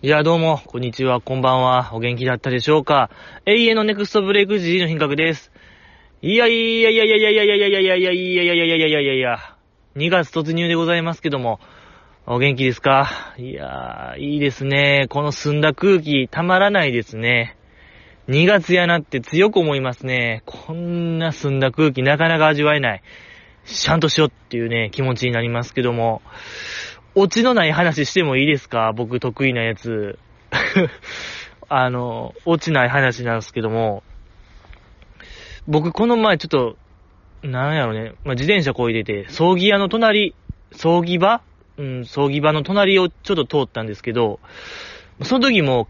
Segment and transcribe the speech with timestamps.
[0.00, 1.90] いや、どうも、こんにちは、こんばんは。
[1.92, 3.10] お元気だったでしょうか？
[3.46, 5.50] 永遠のネクストブレイク時の品格です。
[6.22, 9.56] いやいやいやいやいやいやいやいやいやいやいやいやいやいやいやいやいやいや
[9.96, 11.58] 2月突入でございますけども、
[12.26, 13.10] お元気ですか？
[13.38, 15.06] いやー、いいですね。
[15.08, 17.56] この澄んだ空気、たまらないですね。
[18.28, 20.44] 2月やなって強く思いますね。
[20.46, 23.02] こんな澄んだ空気、なかなか味わえない。
[23.64, 26.22] ちゃんとしようっていうね、気持ちになりますけども、
[27.18, 28.92] オチのない話してもいいですか？
[28.94, 30.18] 僕得意なやつ。
[31.68, 34.02] あの、オチない話なんですけども、
[35.66, 36.76] 僕この前ちょっと、
[37.42, 40.34] なんやろね、まあ、自転車こいでて、葬儀屋の隣、
[40.72, 41.42] 葬儀場？
[41.76, 44.40] うん、葬儀場の隣をちょっと通ったんですけど、
[45.22, 45.88] その時も、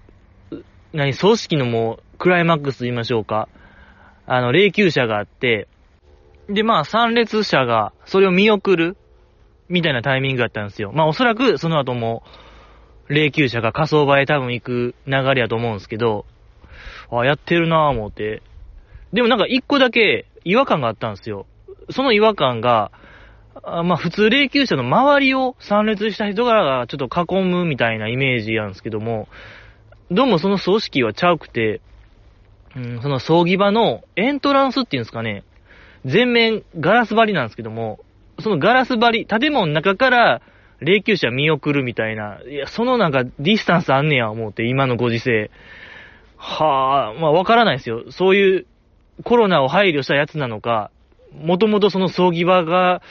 [0.93, 3.49] 何、葬式のもう、クライマックスと言いましょうか。
[4.27, 5.69] あの、霊柩車があって、
[6.49, 8.97] で、まあ、参列者が、それを見送る、
[9.69, 10.93] みたいなタイミングだったんですよ。
[10.93, 12.23] まあ、おそらく、その後も、
[13.09, 16.27] 霊柩車が火葬場へ多分行く流れやと思うんですけど、
[17.11, 18.43] あ、やってるなぁ思って。
[19.13, 21.47] でもなんか一個だけ違和感があったんですよ。
[21.91, 22.93] その違和感が、
[23.63, 29.29] あまあ普通霊柩車の周りを参列した人がちょっと囲むみたいなイメージなんですけども、
[30.11, 31.81] どうもその葬式はちゃうくて、
[32.77, 35.45] うん、その葬儀場のエントランスっていうんですかね、
[36.05, 38.01] 全面ガラス張りなんですけども、
[38.41, 40.43] そのガラス張り、建物の中から
[40.81, 45.51] 霊柩車見送るみたいな、いや、そのなんかディスタンスあんねや思って、今のご時世。
[46.37, 48.05] はあ、まあわからないですよ。
[48.11, 48.67] そういう
[49.25, 50.91] コロナを配慮したやつなのか、
[51.33, 53.03] もともとその葬儀場が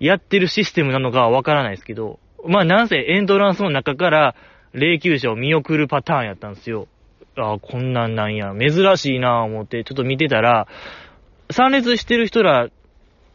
[0.00, 4.34] やってるシステムなのかはわからないですけど、まあなんせエントランスの中から
[4.72, 6.88] 霊柩車を見送るパターンやったんですよ。
[7.36, 10.66] ああ、こんなんなんや、珍しいなぁ思ってちょっと見てたら、
[11.50, 12.68] 参列してる人ら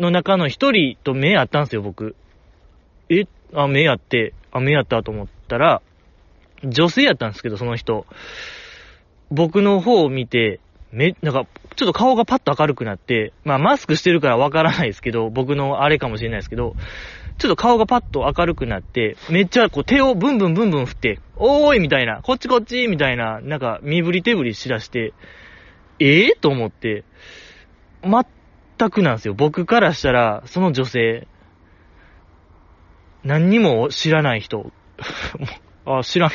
[0.02, 2.16] の中の一人と目合ったんですよ、僕。
[3.10, 5.82] えあ、目合って、あ、目合ったと思ったら、
[6.64, 8.06] 女性やったんですけど、その人。
[9.30, 10.60] 僕の方を見て、
[10.92, 16.76] め、なんか、ちょっと顔がパッと明るくなって、まあマスクしてるからわからないですけど、僕のあれかもしれないですけど、
[17.38, 25.14] ちょっと顔がパッと明るくなって、めっちゃこう手をブンブンブンブン振って、おーいみたいな、こっちこっちみたいな、なんか身振り手振りしだして、
[26.00, 27.04] ええと思って、
[28.90, 29.34] くなんですよ。
[29.34, 31.28] 僕からしたら、その女性、
[33.24, 34.72] 何にも知らない人、
[35.86, 36.32] あ、知らん、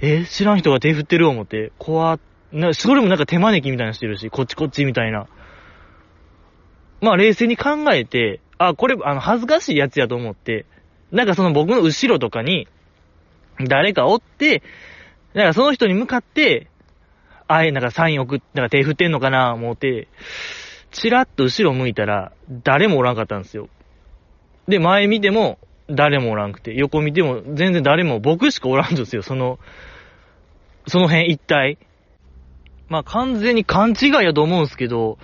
[0.00, 2.20] え知らん人が手振ってる思って、怖っ
[2.52, 5.26] な、それもなんか手招きみたいなしてるし、こっちこっちみたいな。
[7.00, 10.66] まあ冷静に考えて、あ、これ、あの、恥ずかしいやつやと思って、
[11.10, 12.68] なんかその僕の後ろとかに、
[13.66, 14.62] 誰かおって、
[15.34, 16.68] なんかその人に向かって、
[17.48, 20.08] あえ、なんかサイン送って、なんか手振ってんのかな思って、
[20.92, 23.68] チラッと後ろ向いたら、誰もおらんかったんですよ。
[24.68, 25.58] で、前見ても、
[25.90, 29.58] 誰もおらんくて、横見ても、全然誰も、僕しかおらんですよ、その、
[30.86, 31.78] その辺一体。
[32.88, 35.18] まあ完全に勘違いやと思うんですけど、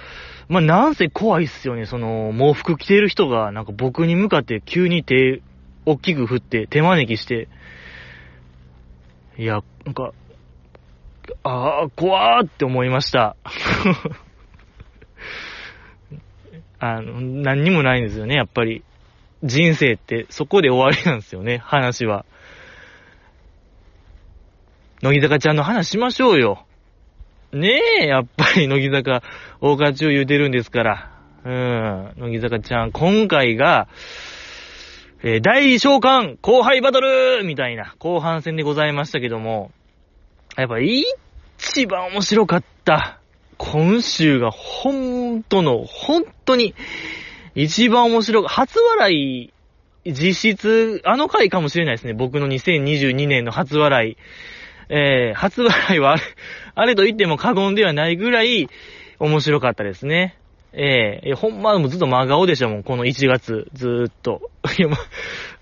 [0.48, 5.42] まあなんせ怖いっすよね、その、喪服着てる人が、なんか僕に向かって急に手、
[5.84, 7.48] 大きく振って、手招きして、
[9.36, 10.12] いや、なんか、
[11.42, 13.36] ああ、怖ーって思いました。
[16.80, 18.82] あの、何にもないんですよね、やっぱり。
[19.44, 22.24] 人生って、そこで終わりなんですよね、話は。
[25.02, 26.64] 乃木坂ちゃんの話しましょうよ。
[27.52, 29.22] ねえ、やっぱり乃木坂、
[29.60, 31.10] 大勝ちを言うてるんですから。
[31.44, 33.88] うん、乃木坂ちゃん、今回が、
[35.22, 39.72] えー大召喚後輩バトルみたいな後半戦でございましたけども、
[40.56, 43.17] やっぱ一番面白かった。
[43.58, 46.74] 今週が本当の、本当に、
[47.54, 49.52] 一番面白か初笑い、
[50.06, 52.14] 実質、あの回かもしれないですね。
[52.14, 54.16] 僕の2022年の初笑い。
[54.88, 56.22] えー、初笑いはあれ、
[56.74, 58.68] あれと言っても過言ではないぐらい
[59.18, 60.36] 面白かったですね。
[60.72, 64.50] えー、ほんまでもずっと真顔でしたもん、この1月、ずーっと。
[64.78, 64.96] いや、ま、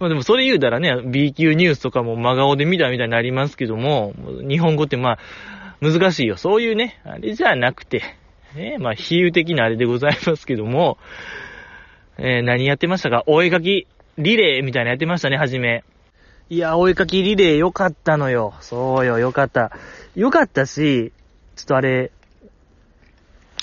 [0.01, 4.15] まあでもそれ言うたらね、B 級ニュースとかも真顔で見たみたいになりますけども、
[4.49, 5.19] 日本語ってまあ、
[5.81, 6.37] 難しいよ。
[6.37, 8.03] そういうね、あれじゃなくて、
[8.55, 10.99] ね、まあ、比喩的なあれでございますけども、
[12.19, 13.25] えー、何やってましたか？
[13.27, 13.87] お絵かき
[14.17, 15.85] リレーみたいなやってましたね、はじめ。
[16.49, 18.55] いや、お絵かきリレーよかったのよ。
[18.61, 19.73] そうよ、よかった。
[20.15, 21.13] よかったし、
[21.57, 22.13] ちょっとあれ、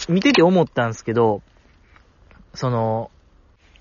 [0.08, 1.42] 見てて思ったんですけど、
[2.54, 3.10] その、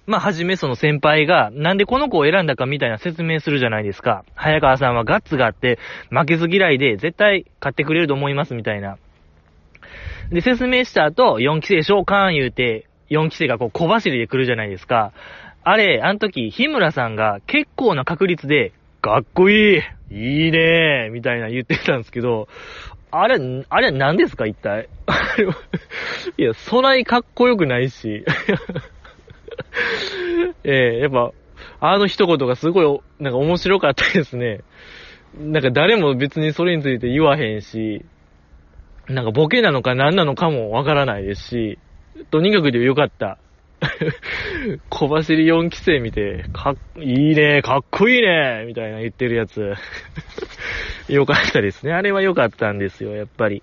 [0.06, 4.24] まあ、はじめその先輩が、なんでこの子を選んだかみたいな説明するじゃないですか。
[4.34, 5.78] 早川さんはガッツがあって、
[6.10, 8.98] 負けず嫌いで、絶対勝ってくれると思いますみたいな。
[10.30, 15.12] で、説明した後、4期生召喚言うて、4期生がこう小走りで来るじゃないですか。
[15.62, 22.48] あれ、あの時、日村さんが結構な確率でかっこいいいいねみたいな言ってたんですけど、
[23.10, 23.38] あれ、
[23.68, 24.88] あれ何ですか一体？
[26.38, 28.24] いや、そないかっこよくないし。
[30.64, 31.32] ええやっぱ、
[31.80, 34.60] あの一言がすごい、なんか面白かったですね。
[35.38, 38.04] なんか誰も別にそれについて言わへんし、
[39.08, 41.78] なんかボケなのか何なのかもわからないですし、
[42.30, 43.38] とにかくでよかった。
[44.90, 49.74] 小走り4期生見て、かっ、いいね、かっこいいね、みたいな言ってるやつ。
[51.08, 51.92] よかったですね。
[51.92, 53.62] あれは良かったんですよ、やっぱり。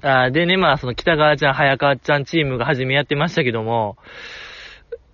[0.00, 3.96] あでね、まあ、その北川ちゃん、早川ちゃんチームが初めやってましたけども、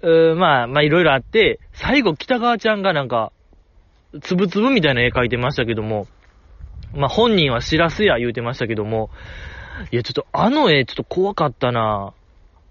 [0.03, 3.33] うまあ、まあ、いろいろあって、最後北川ちゃんがなんか、
[4.21, 6.07] つぶつぶみたいな絵描いてましたけども、
[6.95, 9.11] まあ、本人はしらすや言うてましたけども、
[9.91, 12.13] いや、ちょっとあの絵ちょっと怖かったな。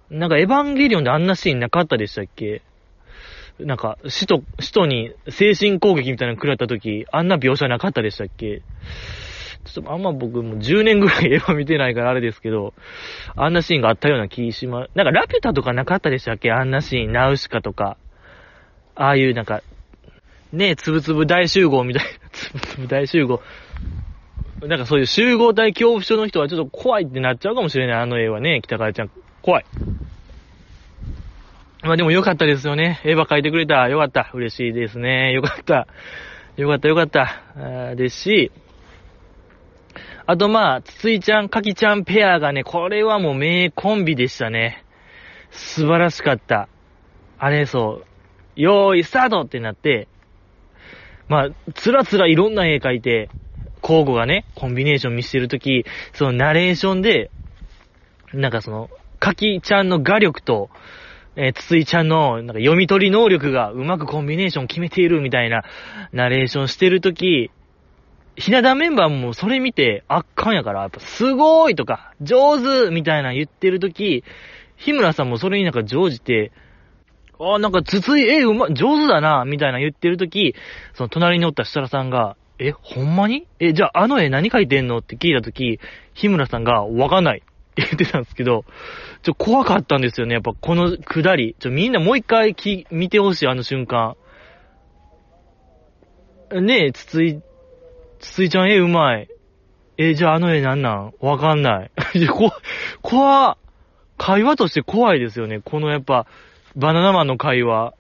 [0.10, 2.62] なんかエヴァンゲリオンであんなシーンなかったでしたっけ？
[3.60, 8.62] なんか、使徒、使徒に精神攻撃みたいなの食らった時、あんな描写なかったでしたっけ？
[9.66, 12.74] ちょっとあんま僕も10年ぐらいエヴァ見てないからあれですけど、
[13.36, 16.52] あんなシーンがあったような気しま、なんかラピュタとかなかったでしたっけ？
[16.52, 17.98] あんなシーン、ナウシカとか。
[18.96, 19.64] ああいうなんか、
[20.52, 23.42] ねえ、つぶつぶ大集合みたいな、 つぶつぶ大集合。
[24.62, 29.12] なんかそういう集合体恐怖症の人はちょっと怖いってなっちゃうかもしれない、あの絵はね、北川ちゃん。
[29.42, 29.66] 怖い。
[31.84, 33.02] まあでもよかったですよね。
[33.04, 33.90] 絵ば描いてくれた。
[33.90, 34.30] よかった。
[34.34, 35.34] 嬉しいですね。
[35.34, 35.88] よかった。
[36.56, 37.96] よかったよかった。
[37.96, 38.52] ですし、
[40.26, 44.86] あとまあ、つついちゃん、かきちゃんペアがね、これはもう名コンビでしたね。
[45.52, 46.70] 素晴らしかった。
[47.38, 48.04] あれそ
[48.56, 50.08] う、よーい、スタートってなって、
[51.28, 53.30] まあ、つらつらいろんな絵描いて、
[53.82, 57.30] 交互がね、コンビネーション見せてるとき、そのナレーションで、
[58.34, 60.70] なんかその、かきちゃんの画力と、
[61.36, 65.64] えー、つついちゃんの、なんか読み取り能力がうまくコンビネーション決めているみたいな、
[66.14, 67.52] ナレーションしてるとき、
[68.36, 74.24] ひな壇メンバーもそれ見て圧巻やから、やっぱすごいとか、上手みたいな言ってるとき、
[74.76, 76.52] 日村さんもそれになんか乗じて、
[77.40, 80.56] ああ、なんかつつい、え、うま、上手だな、みたいな言ってるとき、
[80.94, 83.48] その隣におった設楽さんが、え、ほんまに？
[83.60, 85.00] え、じゃああの絵何描いてんの？
[85.00, 85.80] って聞いたとき、
[86.14, 87.42] 日村さんが、わかんないっ
[87.74, 88.64] て言ってたんですけど、
[89.24, 90.34] ちょ、怖かったんですよね。
[90.36, 91.56] やっぱこの下り。
[91.60, 94.16] ちょ、みんなもう一回き、見てほしい、あの瞬間。
[96.52, 97.42] ねえ、つつ
[98.24, 99.28] つついちゃん絵うまい。
[99.98, 101.14] え、じゃああの絵なんなん？
[101.20, 101.92] わかんない。
[102.16, 102.54] いこ、
[103.02, 103.58] 怖
[104.18, 105.60] 会話として怖いですよね。
[105.60, 106.26] このやっぱ、
[106.76, 107.94] バナナマンの会話。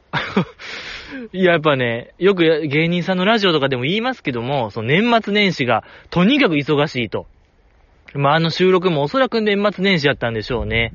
[1.33, 7.27] いや、やっぱね、よく芸人さんのラジオとかでも言いますけども、その年末年始がとにかく忙しいと。
[8.13, 10.93] まあ、あの収録もおそらく年末年始やったんでしょうね。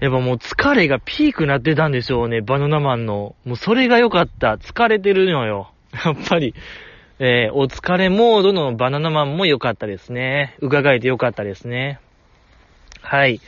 [0.00, 3.36] やっぱもう疲れがピークなってたんでしょうね、バナナマンの。
[3.44, 4.56] もうそれが良かった。
[4.56, 5.70] 疲れてるのよ。
[6.04, 6.54] やっぱり、
[7.22, 10.56] えー、お疲れモードのバナナマンも良かったですね。
[10.62, 12.00] 伺えて良かったですね。
[13.02, 13.42] はい。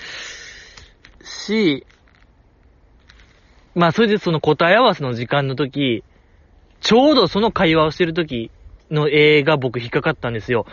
[1.24, 1.86] し、
[3.74, 6.04] まあ、それでその答え合わせの時間の時、
[6.80, 8.50] ちょうどその会話をしてる時
[8.90, 10.66] の映画僕引っかかったんですよ。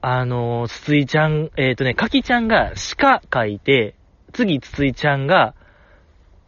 [0.00, 3.96] あの、つついちゃん、えっ、ー、とね、かきちゃんが鹿描いて、
[4.32, 5.56] 次つついちゃんが、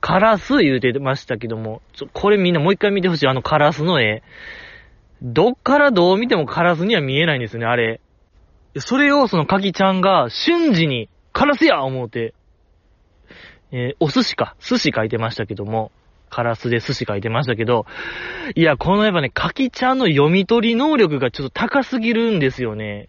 [0.00, 3.28] カラス言うてましたけども、ちょ、これみんなもう一回見てほしい。
[3.28, 4.22] あのカラスの絵。
[5.22, 8.00] どっからどう見てもカラスには見えないんですよね、あれ。
[8.78, 12.34] それをそのかきちゃんが瞬時に、カラスや思うて、
[13.72, 14.56] えー、お寿司か。
[14.60, 15.92] 寿司書いてましたけども、
[16.30, 17.86] カラスで寿司書いてましたけど、
[18.54, 23.08] いや、このやっぱね、かきちゃんの読み取り能力がちょっと高すぎるんですよね。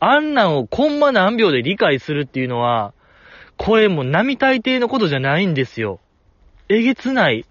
[0.00, 2.92] あんなんをコンマ何秒で理解するっていうのは、
[3.56, 6.00] これもう並大抵のことじゃないんですよ。
[6.68, 7.44] えげつない。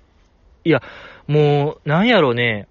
[0.66, 0.82] いや、
[1.28, 2.68] もう、なんやろね。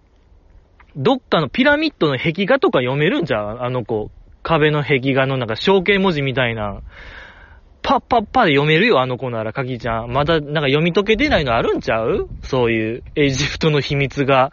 [0.97, 3.59] どっかのピラミッドの壁画とか読めるんじゃう？
[3.61, 4.11] あの子。
[4.43, 6.83] 壁の壁画のなんか象形文字みたいな。
[7.81, 10.13] パッパッパで読めるよ、あの子なら、かきちゃん。
[10.13, 12.29] まだ、なんか読み解けてないのあるんちゃう？
[12.43, 14.53] そういうエジプトの秘密が。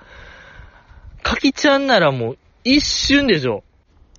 [1.22, 3.64] かきちゃんならもう一瞬でしょ。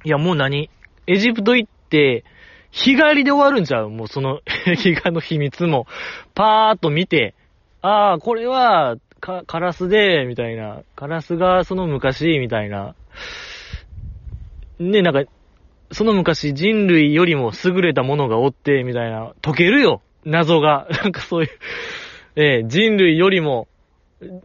[0.05, 0.71] いや、もう何？
[1.07, 2.25] エジプト行って、
[2.71, 3.91] 日帰りで終わるんちゃう？
[3.91, 5.87] もうその 壁画の秘密も、
[6.35, 7.35] パーっと見て、
[7.83, 10.81] ああ、これは、カラスで、みたいな。
[10.97, 12.95] カラスがその昔、みたいな。
[14.79, 15.25] ね、なんか、
[15.93, 19.33] その昔人類よりも優れたものがおって、みたいな。
[19.43, 20.87] 解けるよ謎が。
[21.03, 21.51] なんかそういう
[22.37, 23.67] えー、人類よりも、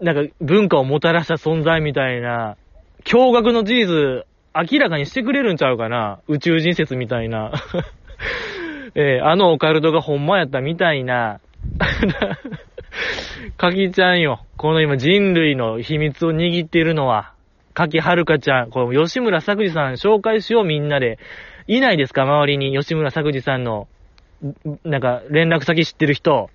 [0.02, 2.58] なんか文化をもたらした存在みたいな、
[3.04, 4.26] 驚愕の事実、
[4.72, 7.52] 明らかにしてくれるんちゃうかな宇宙人説みたいな。
[8.96, 11.40] えー、あのオカルトがほんまやったみたいな
[13.58, 14.46] かきちゃんよ。
[14.58, 17.34] この今人類の秘密を握っているのは、
[17.74, 18.70] かきはるかちゃん。
[18.70, 21.20] この吉村作治さん紹介しようみんなで。
[21.68, 22.24] いないですか？
[22.24, 23.88] 周りに吉村作治さんの、
[24.84, 26.50] なんか連絡先知ってる人。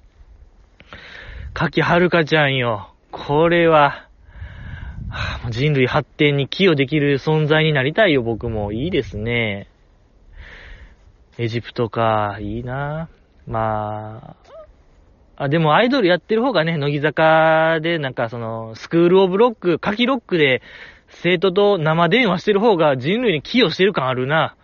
[1.52, 2.90] かきはるかちゃんよ。
[3.10, 4.06] これは、
[5.50, 8.72] 人類発展に寄与できる存在になりたいよ、僕も。
[8.72, 9.66] いいですね。
[11.40, 13.08] エジプトか、いいな。
[13.46, 14.36] ま
[15.38, 20.60] あ、あ、でもアイドルやってる方がね、乃木坂でなんかその、スクールオブロック、カキロックで
[21.08, 24.54] 生徒と生電話してる方が人類に寄与してる感あるな。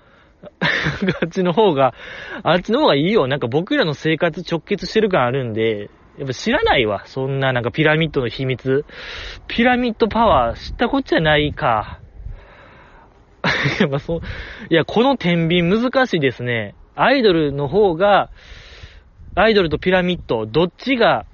[1.22, 1.94] あっちの方が、
[2.42, 3.26] あっちの方がいいよ。
[3.26, 7.06] なんか僕らの生活直結してる感あるんで、やっぱ知らないわ。
[7.06, 8.84] そんななんかピラミッドの秘密。
[9.48, 12.00] ピラミッドパワー知ったこっちゃないか。
[13.80, 14.20] やっぱそう、
[14.70, 16.74] いや、この天秤難しいですね。
[16.94, 18.30] アイドルの方が、
[19.34, 21.26] アイドルとピラミッド、どっちが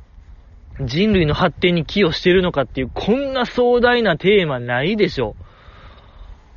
[0.81, 5.37] 人類の発展に寄与してるのかっていう、こんな壮大なテーマないでしょ。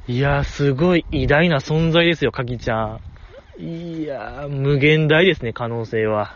[0.08, 3.00] いや、すごい偉大な存在ですよ、かきちゃ
[3.58, 3.62] ん。
[3.62, 6.36] いや、無限大ですね、可能性は。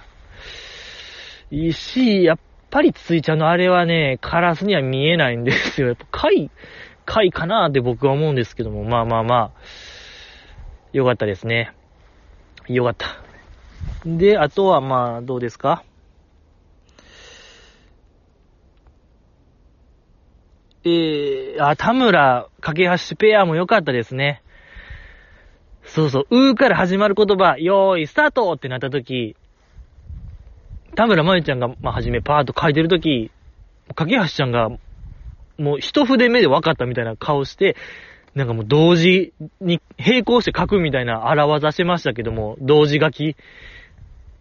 [1.51, 2.37] いいし、やっ
[2.69, 5.87] ぱりついちゃんのあれはね、カラスには見えないんですよ。
[5.87, 6.51] やっぱ貝、
[7.11, 9.51] 貝かなって僕は思うんですけども、まあまあまあ、
[10.93, 11.73] よかったですね。
[12.67, 13.07] よかった。
[14.05, 15.83] で、あとはまあ、どうですか？
[20.85, 24.43] えー、あ、田村、架橋ペアも良かったですね。
[25.83, 29.35] そうそう、うーから始まる言葉、よーい、スタートってなった時、
[30.95, 33.31] 田村まゆちゃんが、まあ、はじめパーッと書いてる時、
[33.95, 34.69] 架け橋ちゃんが、
[35.59, 37.75] もう一筆目で分かったみたいな顔して、
[38.35, 43.35] なんかもう同時に並行して書くみたいな荒技してましたけども、同時書き、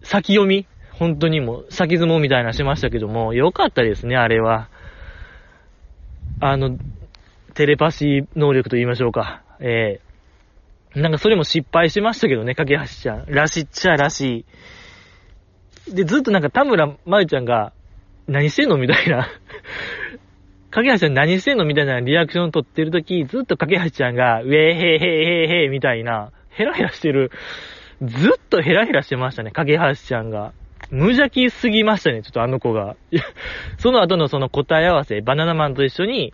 [0.02, 4.68] 先読み本当にもう先相撲みたいなしましたけども、良かったですね、あれは。
[6.40, 6.76] あの、
[7.54, 9.42] テレパシー能力と言いましょうか。
[9.60, 10.00] え
[10.94, 13.26] えー、なんかそれも失敗しましたけどね、架橋ちゃん。
[13.26, 14.44] らしっちゃらし
[15.88, 15.94] い。
[15.94, 17.72] で、ずっとなんか田村まゆちゃんが、
[18.26, 19.28] 何してんのみたいな
[20.82, 27.30] 架橋ちゃん何してんのみたいなリアクションを取ってるとき、ずっと架橋ちゃんが、ウェーヘーヘーヘーヘーみたいな、ヘラヘラしてる。
[28.02, 30.52] ずっとヘラヘラしてましたね、架橋ちゃんが。
[30.90, 32.96] 無邪気すぎましたね、ちょっとあの子が。
[33.78, 36.32] その後のその答え合わせ、バナナマンと一緒に、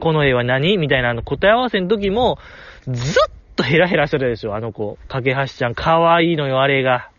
[0.00, 2.38] この絵は何みたいなあの答え合わせの時も、
[2.86, 4.98] ずっとヘラヘラしてたでしょ、あの子。
[5.08, 7.10] 架橋ちゃん、かわいいのよ、あれが。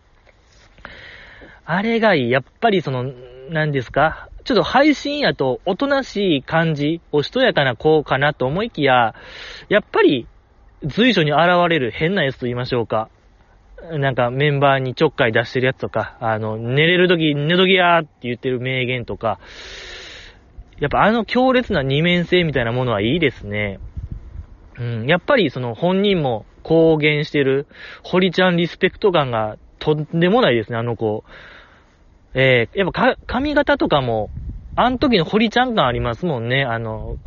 [1.66, 2.32] あれがいい。
[2.32, 3.12] やっぱりその、
[3.50, 4.29] 何ですか？
[4.50, 9.14] ちょっと配信やと、おとなしい感じ、おしとやかな子かなと思いきや、
[9.68, 10.26] やっぱり、
[10.84, 13.10] 随所に現れる変なやつと言いましょうか。
[14.00, 19.40] なんかメンバーにちょっかい出してるやつとか、あの、寝れるとき寝ときやーって言ってる名言とか、
[20.80, 23.80] やっぱあの強烈な二面性みたいなものはいいですね。
[24.80, 27.68] うん、やっぱりその本人も公言してる、
[28.02, 31.24] 堀ちゃんリスペクト感がとんでもないですね、あの子。
[32.34, 34.30] えー、やっぱ髪型とかも、
[34.82, 36.64] あの時の堀ちゃん感ありますもんね。
[36.64, 37.18] あの、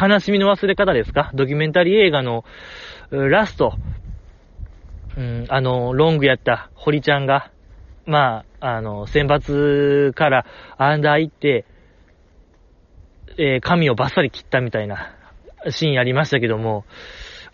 [0.00, 1.32] 悲しみの忘れ方ですか？
[1.34, 2.44] ドキュメンタリー映画の
[3.10, 3.72] ラスト、
[5.16, 7.50] うん、あの、ロングやった堀ちゃんが、
[8.06, 10.46] まあ、あの、選抜から
[10.78, 11.64] アンダー行って、
[13.38, 15.12] えー、髪をバッサリ切ったみたいな
[15.68, 16.84] シーンありましたけども、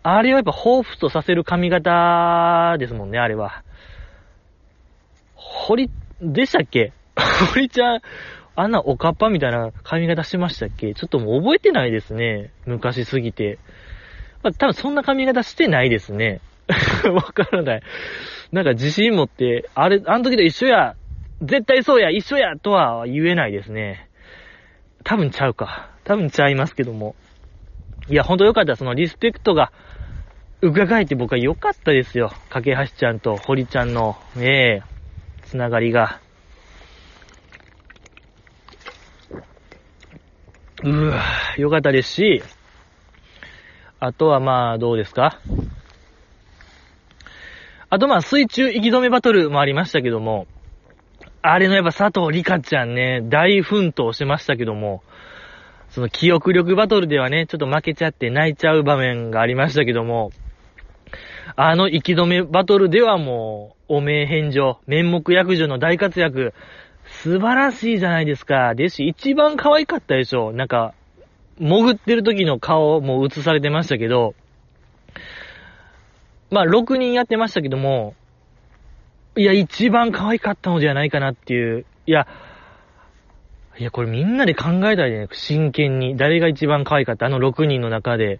[0.02, 3.64] あれはやっぱ彷彿とさせる髪型ですもんね、あれは。
[5.34, 5.88] 堀、
[6.20, 6.92] でしたっけ？
[7.54, 8.00] 堀ちゃん、
[8.56, 10.94] あんなおかっぱみたいな髪型しましたっけ？
[10.94, 12.50] ちょっともう覚えてないですね。
[12.64, 13.58] 昔すぎて。
[14.42, 16.40] まあ、多分そんな髪型してないですね。
[17.12, 17.82] わからない。
[18.52, 20.96] なんか自信持って、あれ、あの時と一緒や、
[21.42, 24.08] 絶対そうや、一緒や、とは言えないですね。
[25.04, 25.90] 多分ちゃうか。
[26.04, 27.14] 多分ちゃいますけども。
[28.08, 28.76] いや、ほんとよかった。
[28.76, 29.72] そのリスペクトが、
[30.62, 32.32] 伺えて僕は良かったですよ。
[32.48, 34.82] 架橋ちゃんと堀ちゃんの、ええ
[35.42, 36.20] つながりが。
[40.82, 41.22] うわ
[41.56, 42.42] 良かったですし、
[43.98, 45.40] あとはまあ、どうですか？
[47.88, 50.46] あとまあ水中息止めバトルもありましたけども、
[51.40, 55.02] あれのやっぱ佐藤里香ちゃんね、大奮闘しましたけども、
[55.88, 60.30] その記憶力バトルではね、ちょっと負けちゃって泣いちゃう場面がありましたけども、
[61.54, 66.52] あの息止めバトルではもう、お名返上、面目役所の大活躍、
[67.26, 68.76] 素晴らしいじゃないですか。
[68.76, 70.52] ですし、一番可愛かったでしょ。
[70.52, 70.94] なんか、
[71.58, 74.36] 潜ってる時の顔も映されてましたけど、
[76.52, 78.14] まあ、6人やってましたけども、
[79.36, 81.84] いや、一番可愛かったのではないかなっていう。
[82.06, 82.28] いや、
[83.76, 86.16] いや、これみんなで考えたらね、真剣に。
[86.16, 87.26] 誰が一番可愛かった？
[87.26, 88.38] あの6人の中で。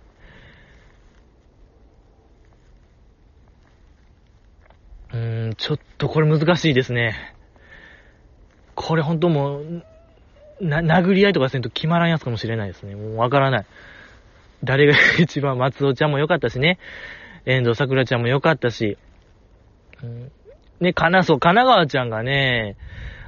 [5.13, 7.36] うーん、ちょっとこれ難しいですね。
[8.77, 9.83] これほんともう、
[10.61, 12.95] な、殴り合いとかせんと決まらんやつかもしれないですね。
[12.95, 13.67] もうわからない。
[14.63, 16.79] 誰が一番、松尾ちゃんも良かったしね。
[17.45, 18.97] 遠藤桜ちゃんも良かったし。
[20.03, 20.31] うん
[20.79, 22.77] ね、かな、そう、神奈川ちゃんがね、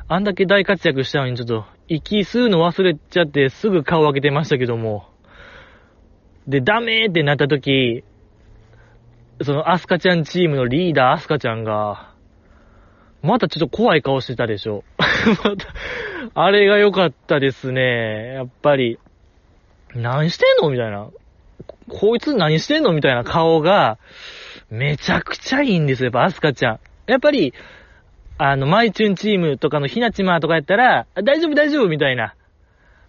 [0.07, 5.09] あんだけ大活躍したのにちょっと、息吸うの忘れちゃってすぐ顔を開けてましたけども。
[6.47, 8.05] で、ダメーってなった時、
[9.43, 12.13] そのアスカちゃんチームのリーダーアスカちゃんが、
[13.23, 14.85] またちょっと怖い顔してたでしょ。
[15.45, 15.67] また、
[16.35, 18.35] あれが良かったですね。
[18.35, 18.99] やっぱり、
[19.95, 21.09] 何してんのみたいな。
[21.89, 23.99] こいつ何してんのみたいな顔が、
[24.71, 26.81] めちゃくちゃいいんですよ、やっぱアスカちゃん。
[27.07, 27.55] やっぱり、
[28.37, 32.35] あの、マイチュンチームとかのひなちまとかやったら、大丈夫大丈夫みたいな。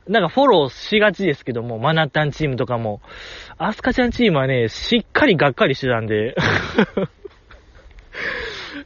[0.07, 3.01] なんかフォローしがちですけども、マナッタンチームとかも。
[3.59, 6.35] アスカちゃんチームはね、しっかりがっかりしてたんで。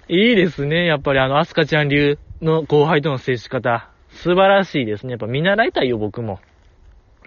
[0.07, 0.85] いいですね。
[0.85, 3.89] やっぱりあの、アスカちゃん流の後輩との接し方。
[4.09, 5.11] 素晴らしいですね。
[5.11, 6.39] やっぱ見習いたいよ、僕も。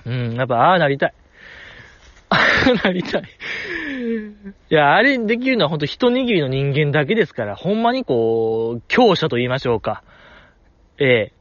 [0.05, 1.15] うん、やっぱ、ああなりたい。
[2.29, 3.23] ああなりたい。
[3.23, 10.03] いや、あれできるのはほんと一握りの人間だけですから、ほんまにこう、強者と言いましょうか。
[10.99, 11.33] ええ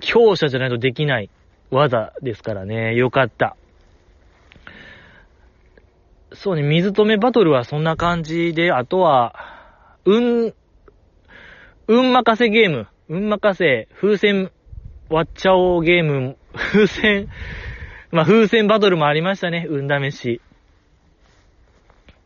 [0.00, 1.30] 強者じゃないとできない
[1.70, 2.94] 技ですからね。
[2.94, 3.56] よかった。
[6.32, 9.34] そうね、水止めバトルはそんな感じで、あとは、
[10.04, 10.54] うん、
[11.88, 14.50] 運任せゲーム、運任せ、風船
[15.08, 17.28] 割っちゃおうゲーム、風船、
[18.12, 20.40] まあ、風船バトルもありましたね、運試し。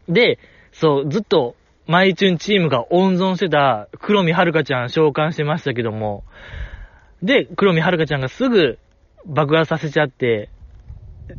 [0.09, 0.39] で、
[0.73, 1.57] そう、ずっと、
[1.87, 6.25] マイチュンチームが温存してた、黒見はるかちゃん召喚してましたけども、
[7.23, 8.79] で、黒見はるかちゃんがすぐ
[9.27, 10.51] 爆発させちゃって、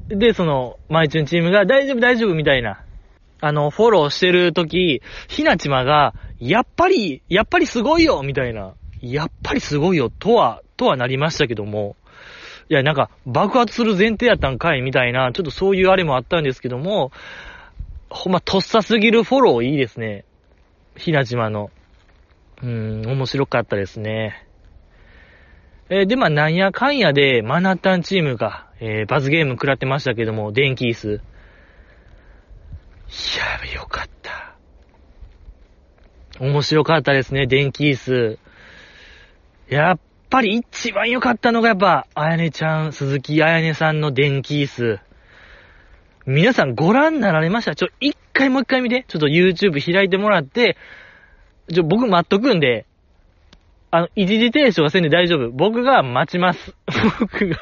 [0.08, 2.84] で、その、マイチュンチームが大丈夫大丈夫みたいな、
[3.42, 11.96] あの、フォローしてるとき、ひなちまが、やっぱり、やっぱりすごいよみたいな、やっぱりすごいよとは、とはなりましたけども、
[12.70, 17.12] いや、なんか、爆発する前提やったんかいみたいな、ちょっとそういうあれもあったんですけども、
[18.10, 20.26] ほんま、とっさすぎるフォローいいですね。
[20.96, 21.70] ひなじまの。
[22.64, 24.46] うん、面白かったですね。
[25.90, 31.22] えー、で、まあ、なんやかんやで、マナッタンチームが、えー、罰ゲーム食らってましたけども、電気椅子。
[33.16, 34.56] いや、よかった。
[36.40, 38.40] 面白かったですね、電気椅子。
[39.70, 40.00] やっ
[40.30, 45.00] ぱり一番良かったのがやっぱ、あやねちゃん、鈴木あやねさんの電気椅子。
[46.26, 47.76] 皆さんご覧になられました？
[47.76, 49.06] ちょ、一回もう一回見て。
[49.08, 50.76] ちょっと YouTube 開いてもらって、
[51.74, 52.86] ちょ、僕待っとくんで、
[53.92, 55.52] あの、一時停止はせんで大丈夫。
[55.52, 56.76] 僕が待ちます。
[57.22, 57.56] 僕が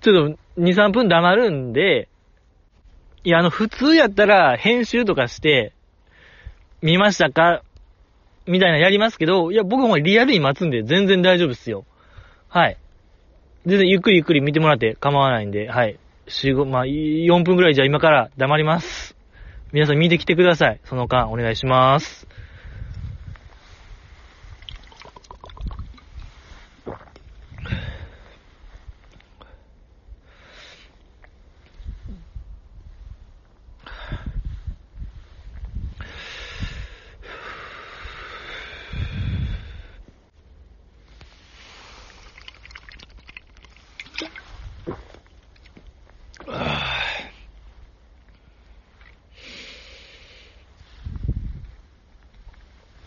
[0.00, 2.08] ちょっと、2、3分黙るんで、
[3.24, 5.72] いや、あの、普通やったら、編集とかして、
[6.82, 7.62] 見ましたか？
[8.46, 11.86] みたいなやりますけど、いや、僕もリアルに待つんで、全然大丈夫っすよ。
[12.50, 12.76] はい。
[13.64, 15.98] 全然ゆっくりゆっくり見てもらって構わないんで、はい。
[16.26, 19.16] 4、5、まあ、4分ぐらいじゃ今から黙ります。
[19.72, 20.80] 皆さん見てきてください。
[20.84, 22.28] その間、お願いします。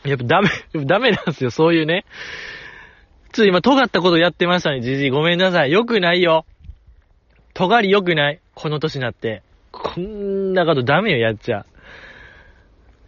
[0.10, 0.50] やっぱダメ、
[0.86, 2.06] ダメなんですよ、そういうね。
[3.34, 5.10] ちょっと今、尖ったことやってましたね、じじい。
[5.10, 5.72] ごめんなさい。
[5.72, 6.46] よくないよ。
[7.54, 8.40] 尖りよくない。
[8.56, 9.44] この年になって。
[9.72, 11.66] こんなことダメよ、やっちゃ。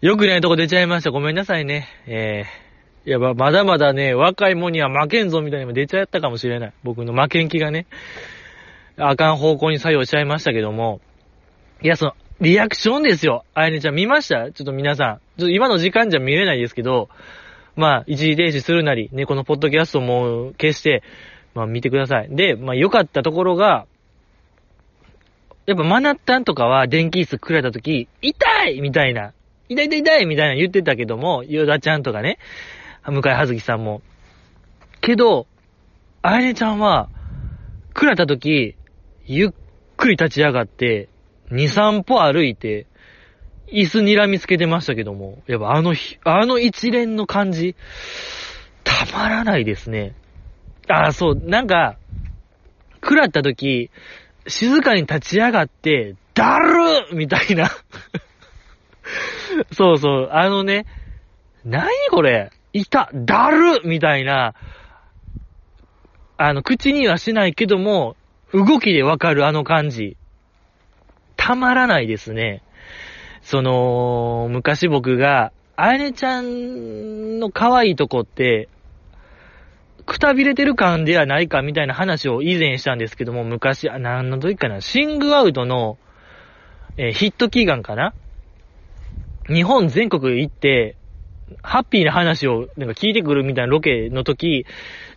[0.01, 1.11] よくないとこ出ちゃいました。
[1.11, 1.87] ごめんなさいね。
[2.07, 3.09] ええー。
[3.09, 6.73] いや、まだまだね、若いもんには負けんぞみたいにも出ちゃったかもしれない。
[6.83, 7.87] 僕の負けん気がね。
[8.97, 10.99] あかん方向に作用しちゃいましたけども。
[11.81, 13.43] いや、その、リアクションですよ。
[13.53, 14.51] あやねちゃん見ました？
[14.51, 15.39] ちょっと皆さん。
[15.39, 17.09] ちょっと今の時間じゃ見れないですけど、
[17.75, 21.03] まあ、一時停止するなり、ね、このポッドキャストも消して、
[21.53, 22.29] まあ見てください。
[22.29, 23.87] で、まあ良かったところが、
[25.65, 29.33] やっぱマナッタンとかは電気椅子くれた時、痛いみたいな、
[29.67, 32.39] 痛い痛い痛いみたいな言ってたけども、ヨダちゃんとかね、
[33.05, 34.01] 向井葉月さんも。
[35.01, 35.45] けど、
[36.21, 37.09] あやねちゃんは、
[37.93, 38.75] くれた時、
[39.25, 39.49] ゆっ
[39.97, 41.09] くり立ち上がって、
[41.51, 42.87] 2、3歩歩いて、
[43.71, 47.75] 椅子睨みつけてましたけども、やっぱあの日、あの一連の感じ、
[48.83, 50.15] たまらないですね。
[50.87, 51.97] ああ、そう、なんか、
[53.01, 53.91] 食らった時、
[54.47, 57.69] 静かに立ち上がって、だるみたいな
[59.71, 60.85] そうそう、あのね、
[61.65, 64.53] なにこれいただるみたいな、
[66.37, 68.15] あの、口にはしないけども、
[68.53, 70.17] 動きでわかるあの感じ。
[71.41, 72.61] たまらないですね。
[73.41, 78.67] その、昔僕が、あやねちゃんの可愛いとこって、
[80.05, 85.97] くたびれてる感ではないかみたいな話を以前したんですけども、昔、あ、何の時かな、シングアウトの、
[86.97, 88.13] えー、ヒット祈願かな？
[89.47, 90.97] 日本全国行って、
[91.63, 94.65] ハッピーな話をなんか聞いてくるみたいなロケの時、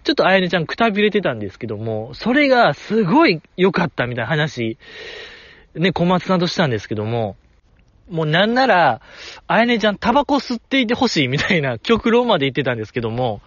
[0.04, 4.78] ちょっとあやねちゃんくたびれてたんですけども、それがすごい良かったみたいな話、
[5.74, 7.36] ね、小松さんとしたんですけども、
[8.10, 9.00] もうなんなら、
[9.46, 13.40] あやねちゃんタバコ吸っていてほしいみたいな極論まで言ってたんですけども、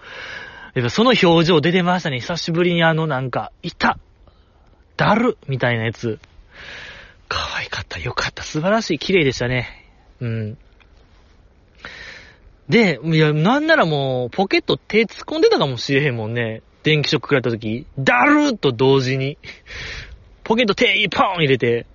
[0.73, 2.19] やっぱその表情出てましたね。
[2.19, 3.97] 久しぶりにあのなんか、いた
[4.97, 6.19] だるみたいなやつ。
[7.27, 9.85] 可愛かった、よかった、素晴らしい、綺麗でしたね。
[10.19, 10.57] うん。
[12.69, 16.61] で、いや、なんならもう、ポケット手突っ込んでたかもしれへんもんね。
[16.83, 19.37] 電気ショック食らった時、だるーと同時に、
[20.43, 21.85] ポケット手一本入れて、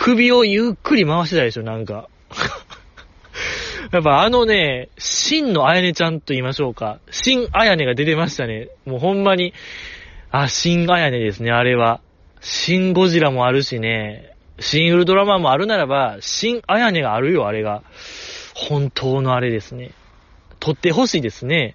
[0.00, 2.08] 首をゆっくり回してたでしょ、なんか。
[3.90, 7.00] やっぱあのね、真のあやねちゃんと言いましょうか。
[7.10, 8.68] 真あやねが出てましたね。
[8.86, 9.54] もうほんまに、
[10.30, 12.00] あ、真あやねですね、あれは。
[12.40, 17.82] 真ゴジラもあるしね、新ウルトラマンもあるならば、真あやねがあるよ、あれが。
[18.54, 19.90] 本当のあれですね。
[20.60, 21.74] 撮ってほしいですね。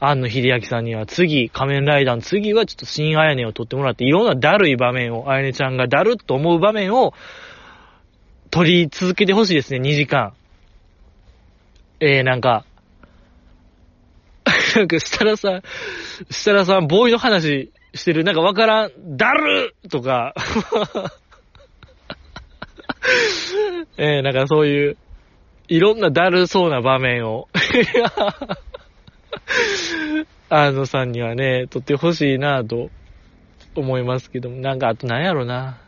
[0.00, 7.14] 庵野秀明さんには次、仮面ライダーの次はちょっと新あやねを撮ってもらって、いろんなだるい場面を、あやねちゃんがだるっと思う場面を、
[8.52, 10.34] 撮り続けてほしいですね、2時間。
[12.00, 12.66] えー、なんか、
[14.76, 15.62] なんか、設楽さん、
[16.30, 20.34] 設楽さん、ボーイの話してる、なんかわからん、だるとか、
[23.96, 24.98] えー、なんかそういう、
[25.68, 27.48] いろんなだるそうな場面を。
[30.50, 32.90] あのさんにはね、撮ってほしいなと
[33.74, 35.78] 思いますけども、なんかあと何やろな。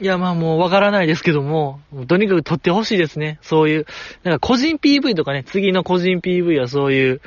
[0.00, 3.38] いや、まあもうわからないですけども、とにかく撮ってほしいですね。
[3.42, 3.86] そういう、
[4.24, 7.20] なんか個人 PV とかね、次の個人 PV はそういう、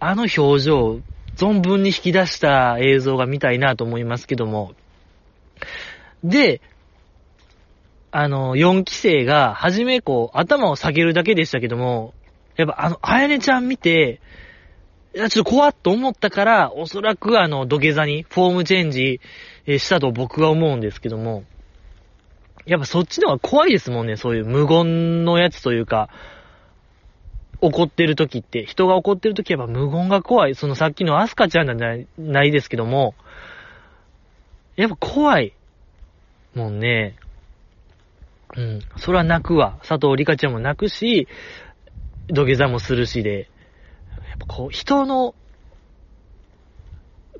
[0.00, 1.00] あの表情
[1.36, 4.72] 存分に引き出した映像が見たいなと思いますけども。
[6.24, 6.60] で、
[8.10, 12.14] あの、4期生が、はじめこう、頭を下げるだけでしたけども、
[12.56, 14.20] やっぱあの、あやねちゃん見て、
[15.14, 19.20] いや、ちょっと怖っと思ったから、おそらくあの、土下座にフォームチェンジ
[19.78, 21.44] したと僕は思うんですけども、
[22.66, 26.08] やっぱそっちの方が怖いですもんね、そういう無言のやつというか、
[27.60, 30.54] 怒ってる時って、人が怒ってる時やっぱ無言が怖い。
[30.54, 33.14] そのさっきのアスカちゃんなんじゃないですけども、
[34.76, 35.54] やっぱ怖い。
[36.56, 37.16] もんね。
[38.56, 38.80] うん。
[38.96, 39.78] それは泣くわ。
[39.82, 41.28] 佐藤里香ちゃんも泣くし、
[42.28, 43.48] 土下座もするしで、
[44.28, 45.34] やっぱこう、人の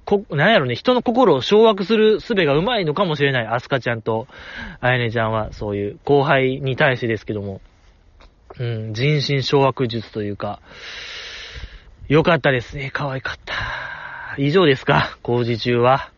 [0.07, 3.47] こ、なんやろね、人の心を掌握する術が上手いのかもしれない。
[3.47, 4.29] アスカちゃんと、
[4.81, 7.61] あやねちゃんは、そういう後輩に対してですけども。
[8.59, 10.61] うん、人心掌握術というか、
[12.09, 12.90] よかったですね。
[12.92, 13.55] 可愛かった。
[14.38, 16.11] 以上ですか、工事中は。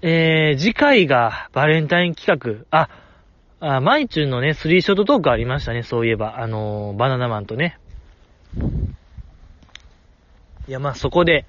[0.00, 2.76] えー、次回がバレンタイン企画。
[2.76, 2.88] あ、
[3.60, 6.38] あマイチュンのね、スリーショットトークありましたね、そういえば。
[6.38, 7.78] あのー、バナナマンとね。
[10.66, 11.44] いや、まあ、そこで、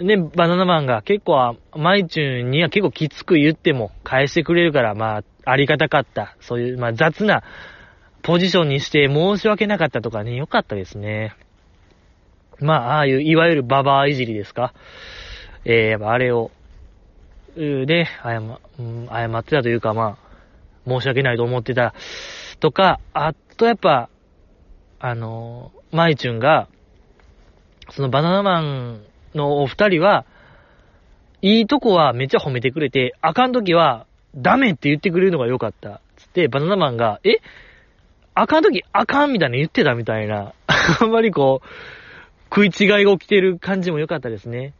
[0.00, 6.36] ね、バナナマンが結構、マイチュンには結構きつく言っても返してくれるから、まあ、ありがたかった。
[6.40, 7.42] そういう、まあ、雑な
[8.22, 11.34] ポジションにして申し訳なかったとかね、よかったですね。
[12.60, 14.74] まあ、ああいう、いわゆるババアいじりですか？
[15.64, 16.50] えー、やっぱあれを、
[17.56, 20.18] で、謝、うん、謝ってたというか、ま
[20.86, 21.94] あ、申し訳ないと思ってた
[22.58, 24.08] とか、あとやっぱ、
[24.98, 26.68] あの、マイチュンが、
[27.90, 29.00] そのバナナマン
[29.34, 30.24] のお二人は、
[31.42, 36.00] いいとこはめっちゃ褒めてくれて、あかんときは、ダメって言ってくれるのが良かった。
[36.16, 37.40] つって、バナナマンが、え？
[38.34, 40.52] あかんときあかんみたいな言ってたみたいな。
[41.00, 41.66] あんまりこう、
[42.54, 44.72] 食い違いが起きてる感じも良かったですね。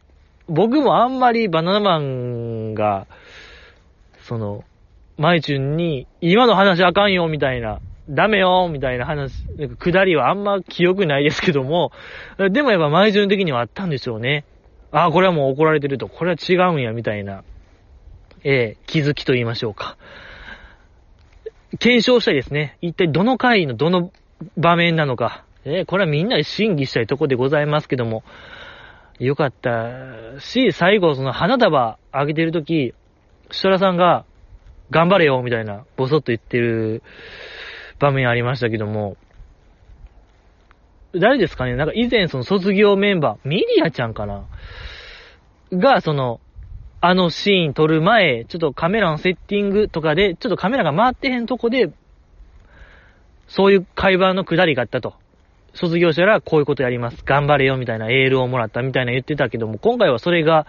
[0.47, 3.07] 僕もあんまりバナナマンが、
[4.19, 4.63] その、
[5.17, 7.79] マイチュンに、今の話あかんよ、みたいな、
[8.11, 11.91] ダメよ、みたいな話、なんか下りはあんま記憶ないですけども、
[12.51, 14.45] でもやっぱマイチュン的にはあったんでしょうね。
[14.91, 17.43] ああ、これはもう怒られてると、これは違うんや、みたいな、
[18.43, 19.97] ええー、気づきと言いましょうか。
[21.79, 22.77] 検証したいですね。
[22.81, 24.11] 一体どの回のどの
[24.57, 25.45] 場面なのか。
[25.63, 28.23] えー、これはみんなで審議したいとこでございますけども、
[29.19, 32.93] よかったし、最後その花束あげてるとき、
[33.51, 34.25] 設楽さんが、
[34.89, 37.01] 頑張れよ、みたいな、ボソッと言ってる
[38.01, 39.15] 場面ありましたけども、
[41.13, 41.75] 誰ですかね？
[41.75, 44.45] なんか以前その卒業メンバー、ミリアちゃんかな？
[45.71, 46.39] が、その、
[46.99, 51.91] あのシーン撮る前、ちょっとカメラのセッティングとかで、ちょっとカメラが回ってへんとこで、
[53.47, 55.13] そういう会話のくだりがあったと。
[55.73, 57.23] 卒業したらこういうことやります。
[57.25, 60.67] 頑張れよみたいなエールをもらったみたいな言ってたけども、今回はそれが、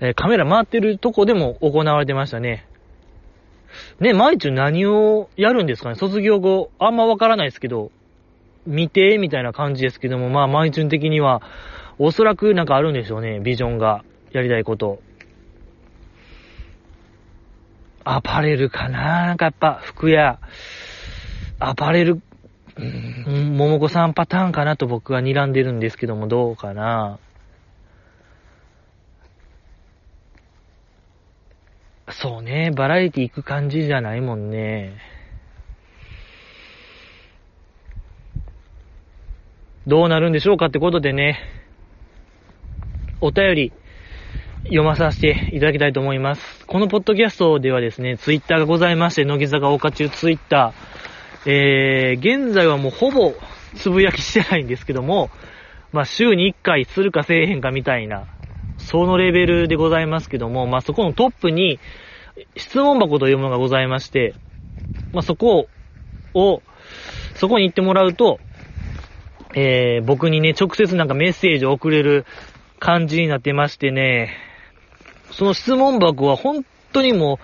[0.00, 2.66] え、カメラ回ってるとこでも行われてましたね。
[4.00, 5.94] ね、毎日何をやるんですかね？
[5.96, 7.90] 卒業後、あんまわからないですけど、
[8.66, 11.42] 見て、みたいな感じですけども、まあ、毎日的には、
[11.98, 14.04] おそらくなんかあるんでしょうね、ビジョンが。
[14.32, 15.02] やりたいこと。
[18.02, 19.26] アパレルかな？
[19.26, 20.38] なんかやっぱ、服や、
[21.58, 22.22] アパレル、
[22.78, 27.18] うん、桃子さんパターンかなと僕は睨んでるんですけども、どうかな？
[32.20, 34.96] そうね、バラエティ行く感じじゃないもんね。
[39.86, 41.40] どうなるんでしょうかってことでね、
[43.20, 43.72] お便り
[44.64, 46.66] 読まさせていただきたいと思います。
[46.66, 53.34] このポッドキャストではですね、ツイッターがございまして、乃木坂大花中ツイッター、えー、現在はもうほぼ
[53.74, 55.30] つぶやきしてないんですけども、
[55.92, 58.26] まあ、週に1回するかせえへんかみたいな、
[58.82, 61.78] そのレベルでございますけども、まあ、そこのトップに、
[62.56, 64.34] 質問箱というものがございまして、
[65.12, 65.68] まあ、そこ
[66.34, 66.62] を、
[67.34, 68.38] そこに行ってもらうと、
[69.54, 72.24] えー、僕にね、直接なんかメッセージを送れる
[72.78, 74.36] 感じになってましてね、
[75.30, 77.38] その質問箱は本当にも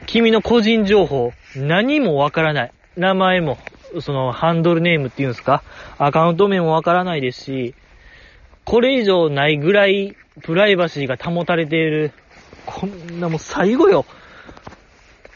[0.00, 2.72] う、君の個人情報、何もわからない。
[2.96, 3.58] 名前も、
[4.00, 5.62] そのハンドルネームっていうんですか
[5.98, 7.74] アカウント名もわからないですし、
[8.64, 12.12] これ以上ないぐらいプライバシーが保たれている。
[12.66, 14.06] こんなもう最後よ。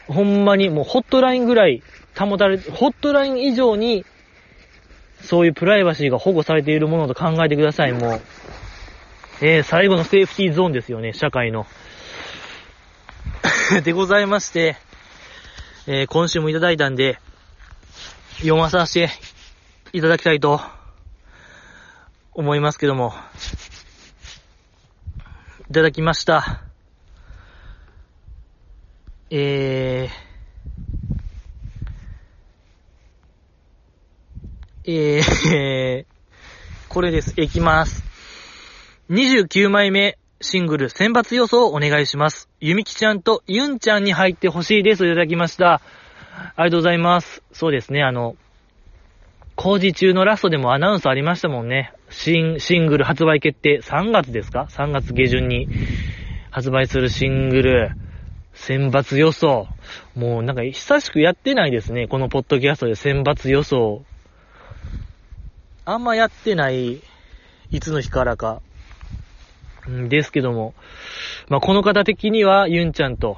[0.07, 1.83] ほんまにもうホットラインぐらい
[2.17, 4.05] 保たれ、ホットライン以上に
[5.21, 8.21] そういうプライバシーが保護されているものと考えてください、もう。
[9.41, 11.67] えー、最後のセーフティーゾーンですよね、社会の。
[13.83, 14.75] でございまして、
[15.87, 17.19] えー、今週もいただいたんで、
[18.37, 19.13] 読まさせて
[19.93, 20.61] いただきたいと
[22.39, 23.13] 思いますけども、
[25.69, 26.61] いただきました。
[29.29, 37.33] えー、えー、これです。
[37.35, 38.05] いきます。
[39.09, 42.47] 29枚目シングル選抜予想をお願いします。
[42.61, 45.05] ゆみきちゃんとゆんちゃんに入ってほしいです。
[45.05, 45.73] いただきました。
[45.73, 45.81] あ
[46.59, 47.43] りがとうございます。
[47.51, 48.37] そうですね、あの、
[49.61, 51.91] 工事中のラストでもアナウンスありましたもんね。
[52.09, 53.81] シン、シングル発売決定。
[53.81, 55.67] 3月ですか ?3 月下旬に
[56.49, 57.91] 発売するシングル。
[58.53, 59.67] 選抜予想。
[60.15, 62.07] もうなんか久しくやってないですね。
[62.07, 64.05] このポッドキャストで選抜予想。
[65.83, 67.01] あんまやってない、
[67.69, 68.61] いつの日からか、
[69.89, 70.73] んですけども、
[71.49, 73.37] まあ、この方的には、ユンちゃんと、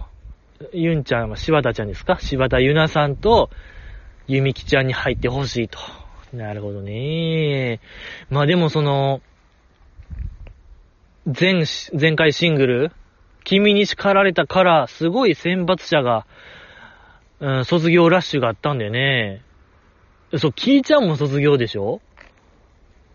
[0.71, 2.19] ユンちゃんは柴田ちゃんですか？
[2.19, 3.49] 柴田ゆなさんと、
[4.27, 5.79] ゆみきちゃんに入ってほしいと。
[6.33, 7.79] なるほどね。
[8.29, 9.21] まあでもその、
[11.25, 11.65] 前、
[11.99, 12.91] 前回シングル、
[13.43, 16.25] 君に叱られたから、すごい選抜者が、
[17.39, 19.41] うん、卒業ラッシュがあったんだよね。
[20.37, 22.01] そう、キーちゃんも卒業でしょ？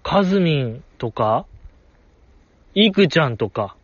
[0.03, 1.47] カズミンとか、
[2.75, 3.77] イクちゃんとか、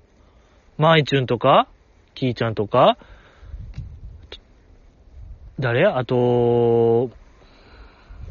[0.77, 1.69] マイチュンとか、
[2.15, 2.99] キーちゃんとか、
[5.59, 5.87] 誰？
[5.87, 7.11] あと、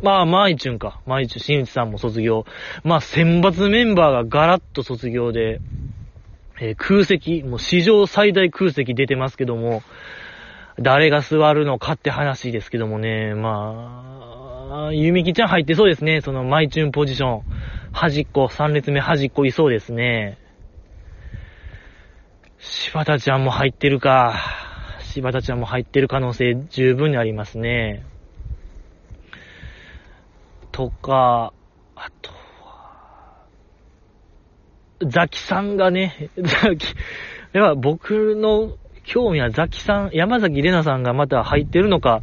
[0.01, 0.99] まあ、マイチュンか。
[1.05, 2.45] マイチュン、新内さんも卒業。
[2.83, 5.61] まあ、選抜メンバーがガラッと卒業で、
[6.59, 9.83] えー、空席、もう史上最大空席出てますけども、
[10.79, 17.43] 誰が座るのかって話ですけどもね、まあ、ゆみきちゃん入ってそうですね、そのマイチュンポジション。
[17.91, 20.37] 端っこ、3列目端っこいそうですね。
[22.57, 24.39] 柴田ちゃんも入ってるか。
[25.01, 28.05] 柴田ちゃんも入ってる可能性十分にありますね。
[30.71, 31.53] とか、
[31.95, 32.31] あと
[32.63, 33.45] は、
[35.05, 36.87] ザキさんがね、ザキ、
[37.53, 38.71] やっぱ僕の
[39.03, 42.21] 興味はザキさん、山崎玲奈さんがまた入ってるのか、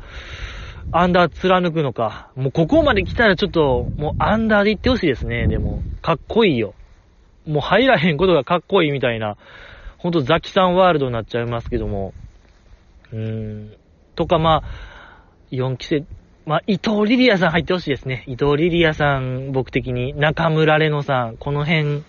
[0.90, 2.30] アンダー貫くのか。
[2.34, 5.46] もうここまで来たらちょっと、もうアンダーで行ってほしいですね。
[5.46, 6.74] でも、かっこいいよ。
[7.46, 9.36] もう入らへんことがかっこいいみたいな、
[9.98, 12.14] ほんとザキさんワールドになっちゃいますけども。
[13.12, 13.76] うーん。
[14.14, 14.64] とかまあ、
[15.50, 16.04] 4期生、
[16.48, 18.24] まあ、伊藤リリアさん入ってほしいですね。
[18.26, 20.14] 伊藤リリアさん、僕的に。
[20.18, 22.04] 中村レノさん、この辺、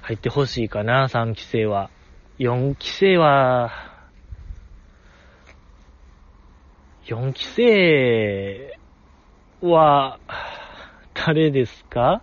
[0.00, 1.88] 入ってほしいかな、3期生は。
[2.40, 3.70] 4期生は、
[7.04, 8.76] 4期生
[9.62, 10.18] は、
[11.14, 12.22] 誰ですか？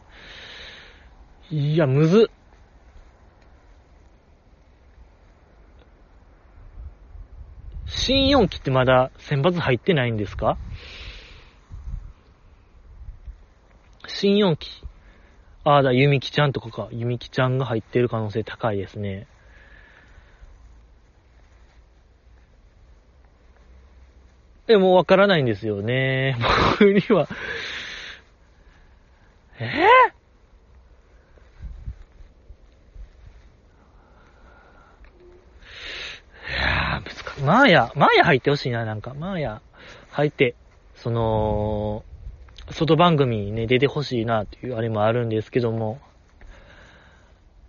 [1.50, 2.34] いや、むずっ。
[7.86, 10.58] 新4期ってまだ選抜入ってないんですか？
[14.08, 14.70] 新4期。
[15.66, 16.90] ああだ、ゆみきちゃんとかか。
[16.92, 19.28] ゆみきちゃんが入ってる可能性高いですね。
[24.68, 26.38] え、もうわからないんですよね。
[26.80, 27.28] 僕には。
[29.60, 39.14] えー、マーヤ、マーヤ入ってほしいな、なんか。
[39.14, 39.62] マーヤ
[40.12, 40.56] 入って、
[40.96, 42.06] その、
[42.72, 46.00] 外番組にね、出てほしいな、っていうあれもあるんですけども。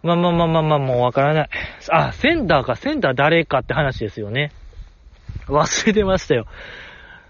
[0.03, 1.49] まあまあまあまあまあ、もうわからない。
[1.91, 4.53] あ、センターか、センター誰かって話ですよね。
[5.47, 6.47] 忘れてましたよ。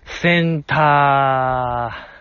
[0.04, 2.14] センター、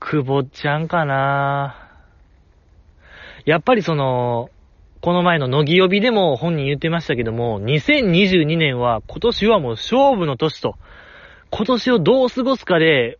[0.00, 1.76] 久保ちゃんかな
[3.44, 4.50] やっぱりその、
[5.00, 10.76] この前の乃木呼びでも本人言ってましたけども、2022年は今年はもう勝負の年と、
[11.54, 13.18] 今年をどう過ごすかで、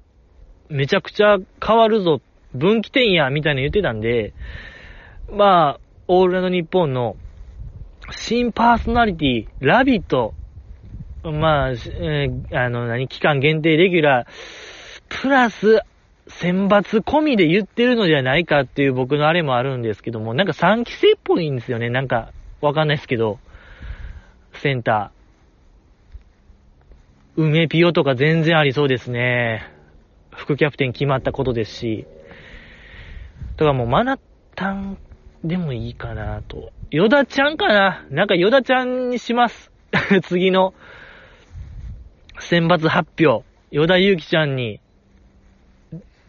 [0.71, 2.23] めちゃくちゃ変わるぞ、
[2.55, 4.33] 分岐点や、みたいな言ってたんで、
[5.31, 7.17] まあ、オールナイトニッポンの
[8.11, 10.33] 新パーソナリティ、ラビット、
[11.23, 14.27] まあ、えー、あの、何、期間限定レギュラー、
[15.09, 15.81] プラス、
[16.29, 21.91] 選抜込みで言ってるのではないかっていう僕のあれもあるんですけども、なんか3期生っぽいんですよね。
[21.91, 23.39] なんか、わかんないですけど、
[24.55, 25.22] センター。
[27.37, 29.63] 梅ピオとか全然ありそうですね。
[30.31, 32.07] 副キャプテン決まったことですし。
[33.57, 34.19] とかもうマナ
[34.55, 34.99] タン
[35.43, 36.73] でもいいかなと。
[36.91, 39.71] ヨダちゃんかななんかヨダちゃんにします。
[40.25, 40.75] 次の
[42.39, 43.47] 選抜発表。
[43.71, 44.81] ヨダユキちゃんに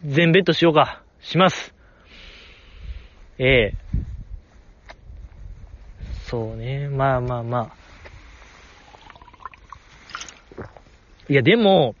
[0.06, 1.02] 全ベッドしようか。
[1.20, 1.74] します。
[3.38, 3.74] ええ
[6.22, 6.88] そうね。
[6.88, 7.83] まあまあまあ。
[11.28, 11.94] いや、でも、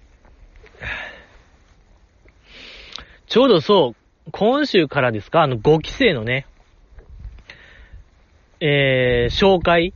[3.26, 3.94] ちょうどそ
[4.26, 5.42] う、今週からですか？
[5.42, 6.46] あの5期生のね、
[8.60, 9.94] えー、紹介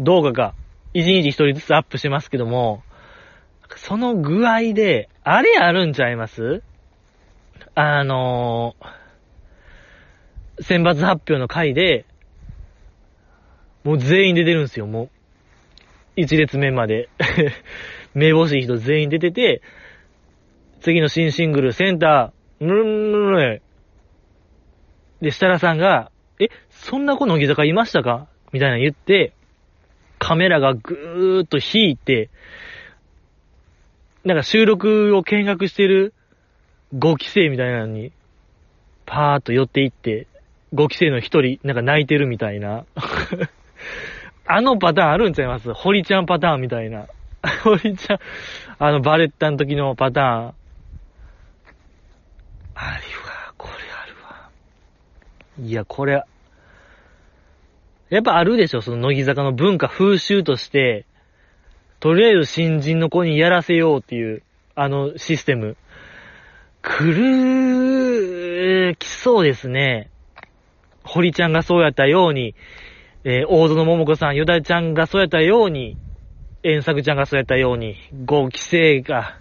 [0.00, 0.54] 動画が
[0.94, 2.82] 1日1人ずつアップしてますけども、
[3.76, 6.62] その具合で、あれあるんちゃいます？
[7.74, 12.06] あのー、選抜発表の回で、
[13.84, 15.10] もう全員出てるんですよ、もう。
[16.16, 17.08] 一列目まで。
[18.18, 19.62] 目星い人全員出てて、
[20.80, 23.62] 次の新シングル、センター、ぬるんぬる
[25.20, 28.28] で、設楽さんが、え、そんな子の乃木坂いましたか？
[28.52, 29.32] みたいな言って、
[30.18, 32.30] カメラがぐーっと引いて、
[34.24, 36.12] なんか収録を見学してる
[36.94, 38.12] 5期生みたいなのに、
[39.06, 40.26] パーっと寄っていって、
[40.74, 42.84] 5期生の一人、なんか泣いてるみたいな。
[44.50, 45.72] あのパターンあるんちゃいます？
[45.72, 47.06] 堀ちゃんパターンみたいな。
[47.62, 48.18] 堀ちゃん、
[48.78, 50.54] あのバレッタの時のパターン。
[52.74, 52.96] ある
[53.26, 54.50] わ、これあるわ。
[55.58, 56.22] いや、これ、
[58.10, 61.04] やっぱあるでしょ、その乃木坂の文化、風習として、
[62.00, 64.42] とりあえず新人の子にやらせようっていう、
[64.74, 65.76] あのシステム。
[66.82, 67.12] 来
[68.90, 70.10] る、来そうですね。
[71.04, 72.54] 堀ちゃんがそうやったように、
[73.24, 75.96] えー、大園桃子さん、ヨダちゃんがそうやったように、
[76.62, 79.38] 遠作ちゃんがそうやったように、5期生が、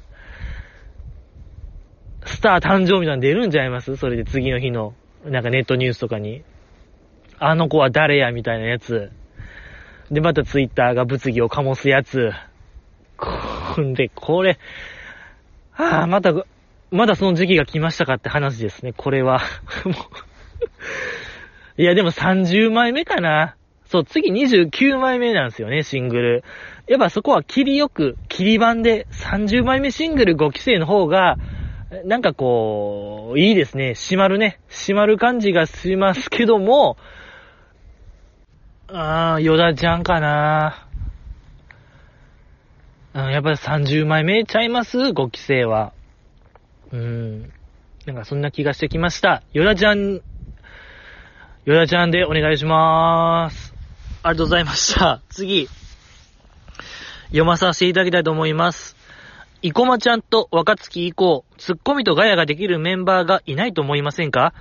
[2.26, 3.96] スター誕生みたいなの出るんじゃいます？
[3.96, 4.94] それで次の日の、
[5.26, 6.44] なんかネットニュースとかに。
[7.40, 9.12] あの子は誰やみたいなやつ。
[10.10, 12.32] で、またツイッターが物議を醸すやつ。
[13.18, 14.58] こ んで、これ、
[15.76, 16.34] ああ、また、
[16.92, 19.42] まだその時期が来ましたかって話ですね、これは。
[19.86, 19.92] も
[21.78, 23.56] ういや、でも30枚目かな。
[23.86, 26.44] そう、次29枚目なんですよね、シングル。
[26.88, 31.38] やっぱそこは切りよく、切り版で30枚目シングル5期生の方が、
[32.06, 33.94] なんかこう、いいですね。
[33.94, 34.60] 閉まるね。
[34.70, 36.98] 閉まる感じがしますけども、
[38.90, 40.88] あー、ヨダちゃんかな。
[43.14, 45.92] うん、やっぱり30枚目ちゃいます ?5 期生は。
[46.94, 47.52] うん。
[48.06, 49.44] なんかそんな気がしてきました。
[49.52, 50.22] ヨダちゃん、
[51.66, 53.74] ヨダちゃんでお願いしまーす。
[54.24, 55.22] ありがとうございました。
[55.30, 55.68] 次、
[57.28, 58.96] 読まさせていただきたいと思います。
[59.62, 64.54] 生駒ちゃんと若月以降、ツッコミとガヤができるメンバーがいないと思いませんか？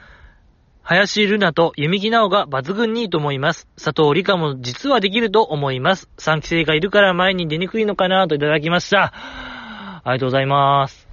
[0.82, 3.66] 林ルナと弓木直が抜群にいいと思います。
[3.76, 6.08] 佐藤理香も実はできると思います。
[6.18, 9.12] 3期生がいるから前に出にくいのかなといただきました。
[9.12, 11.08] ありがとうございます。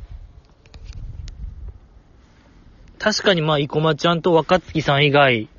[2.99, 5.49] 確かにまあ、生駒ちゃんと若月さん以外、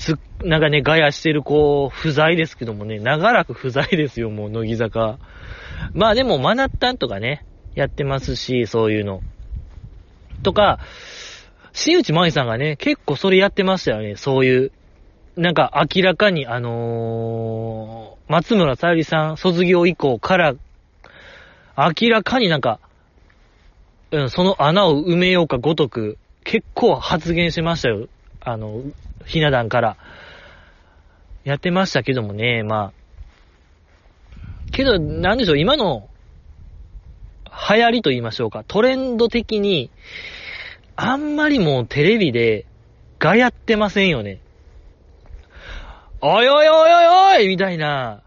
[0.00, 5.18] つ、なんかね、ガヤしてる子、不在ですけどもね、長らく不在ですよ、もう、乃木坂。
[5.92, 7.44] まあでも、マナッタンとかね、
[7.74, 9.20] やってますし、そういうの。
[10.42, 10.80] とか、
[11.72, 14.72] 新内舞さんがね、結構それやってましたよね、そういう。
[15.36, 20.54] なんか明らかに、あのー、松村さゆりさん卒業以降から、
[21.76, 22.80] 明らかになんか、
[24.10, 28.08] うん、その穴を埋めようかごとく、結構発言しましたよ。
[28.40, 28.82] あの、
[29.30, 29.96] ひな壇から。
[31.44, 32.92] やってましたけどもね、まあ。
[34.72, 36.08] けど、なんでしょう、今の、
[37.70, 39.90] 流行りと言いましょうか、トレンド的に、
[40.96, 42.66] あんまりもうテレビで、
[43.18, 44.40] がやってませんよね。
[46.20, 48.22] おいおいおいおいおいみたいな、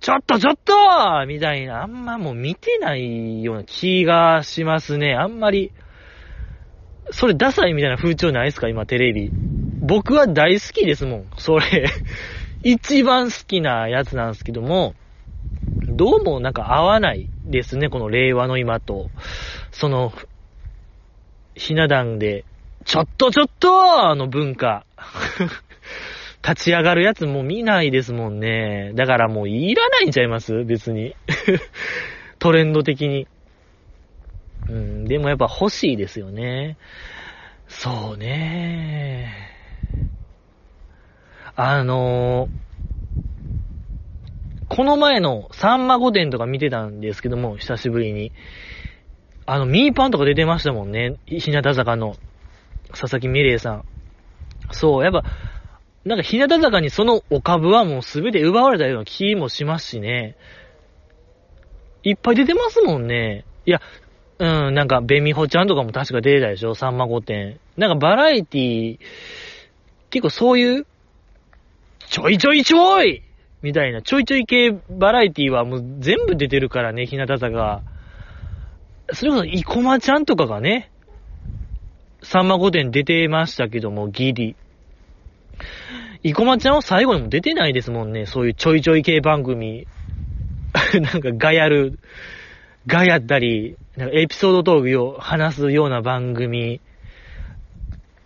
[0.00, 5.14] ちょっとちょっとみたいな、あんまもう見てないような気がしますね。
[5.14, 5.72] あんまり、
[7.10, 9.30] それダサいみたいな風潮ないですか今テレビ。
[9.80, 11.30] 僕は大好きですもん。
[11.36, 11.86] それ。
[12.62, 14.94] 一番好きなやつなんですけども、
[15.88, 17.88] どうもなんか合わないですね。
[17.88, 19.10] この令和の今と。
[19.70, 20.12] その、
[21.54, 22.44] ひな壇で、
[22.84, 24.84] ちょっとちょっとあの文化。
[26.42, 28.92] 立ち上がるやつも見ないですもんね。
[28.94, 30.64] だからもういらないんちゃいます？
[30.64, 31.14] 別に。
[32.38, 33.28] トレンド的に。
[34.68, 36.78] うん、でもやっぱ欲しいですよね。
[37.68, 39.59] そうね。
[41.62, 42.50] あのー
[44.74, 48.32] この前のさんま御殿とか見てたんですけども、久しぶりに。
[49.44, 51.16] あの、ミーパンとか出てましたもんね。
[51.26, 52.14] 日向坂の
[52.92, 53.84] 佐々木美玲さん。
[54.70, 55.24] そう、やっぱ、
[56.04, 60.36] なんか日向坂にそのお株はもうすべて奪われたような気もしますしね。
[62.04, 63.44] いっぱい出てますもんね。
[63.66, 63.82] いや、
[64.38, 66.74] うん、なんか、ベミホちゃんとかも確か出てたでしょ？
[66.76, 67.56] さんま御殿。
[67.76, 68.98] なんかバラエティ
[70.10, 70.86] 結構そういう、
[72.10, 73.22] ちょいちょいちょい
[73.62, 77.82] みたいな、ちょいちょい系バラエティはもう全部出てるからね、日向坂。
[79.12, 80.90] それこそ、生駒ちゃんとかがね、
[82.22, 84.56] さんま御殿出てましたけども、ギリ。
[86.24, 89.86] 生駒ちゃんは最後にも出てないですもんね、そういうちょいちょい系番組。
[91.00, 92.00] なんかガヤる、
[92.88, 96.80] ガヤったり、なんかエピソードトークを話すような番組。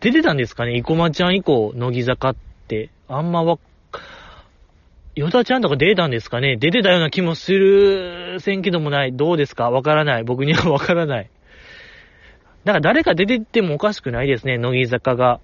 [0.00, 2.88] 出てたんですかね生駒ちゃん以降、乃木坂って。
[3.08, 3.58] あんまわ、
[5.14, 6.56] ヨタちゃんとか出たんですかね？
[6.56, 9.12] 出てたような気もするせんけどもない。
[9.14, 9.70] どうですか？
[9.70, 10.24] わからない。
[10.24, 11.30] 僕には わからない。
[12.64, 15.40] だから誰か出てってもおかしくないですね、乃木坂が。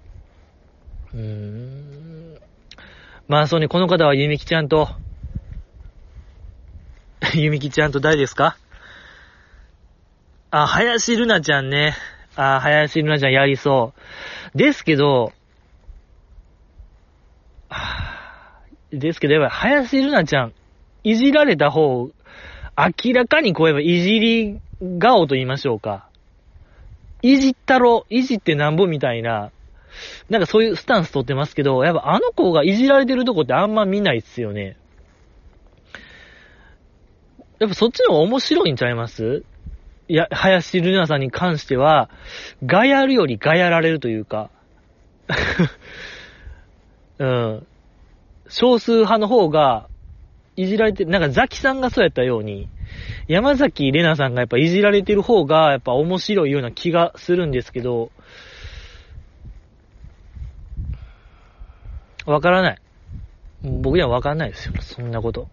[1.13, 2.37] うーん。
[3.27, 4.89] まあそうね、この方はゆみきちゃんと、
[7.33, 8.57] ゆみきちゃんと誰ですか？
[10.49, 11.95] あ、林るなちゃんね。
[12.35, 13.93] あ、林るなちゃんやりそ
[14.53, 14.57] う。
[14.57, 15.31] ですけど、
[17.69, 18.10] はぁ
[18.91, 20.53] ですけど、やっぱ林るなちゃん、
[21.03, 22.09] いじられた方、
[22.77, 24.61] 明らかにこうやっぱいじり
[24.99, 26.07] 顔と言いましょうか。
[27.21, 29.51] いじったろ、いじってなんぼみたいな、
[30.29, 34.77] なんかそういうスタンス取ってますけど、やっぱあの子がいじられてるとこってあんま見ないっすよね。
[37.59, 39.43] やっぱそっちの方が面白いんちゃいます？
[40.07, 42.09] いや、林ルナさんに関しては、
[42.65, 44.49] ガヤるよりガヤられるというか、
[47.19, 47.67] うん。
[48.51, 49.87] 少数派の方が、
[50.57, 52.69] いじられて、なんかザキさんがそうやったように、
[53.27, 58.11] 山崎玲奈さんがやっぱいじられてる方が、やっぱ面白いような気がするんですけど、
[62.25, 62.77] わからない。
[63.63, 64.73] 僕にはわかんないですよ。
[64.81, 65.47] そんなこと。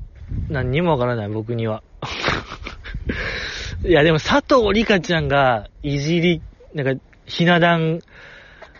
[0.49, 1.85] 何にもわからない、僕には。
[3.87, 6.43] いや、でも佐藤里香ちゃんがいじり、
[6.75, 8.01] なんか、ひな壇、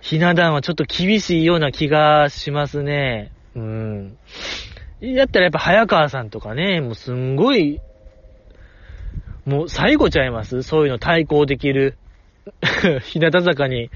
[0.01, 3.33] ひな壇はちょっと厳しいような気がしますね。
[3.59, 4.19] うん。
[5.01, 7.81] やったらやっぱ早川さんとかね、もうすんごい、
[9.45, 10.63] もう最後ちゃいます？
[10.63, 11.97] そういうの対抗できる。
[13.05, 13.91] 日向坂に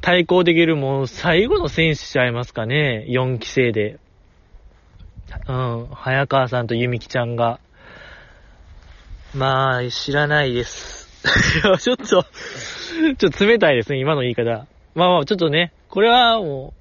[0.00, 3.98] 対抗できるもう最後の選手ちゃいますかね？4期生で。
[5.48, 5.88] うん。
[5.92, 7.60] 早川さんとゆみきちゃんが。
[9.34, 11.08] まあ、知らないです。
[11.80, 12.24] ちょっと、ちょっ
[13.16, 14.66] と冷たいですね、今の言い方。
[14.94, 16.77] まあまあ、ちょっとね、これはもう、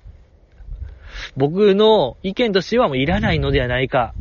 [1.36, 4.14] 僕の意見としてはもういらないのではないか。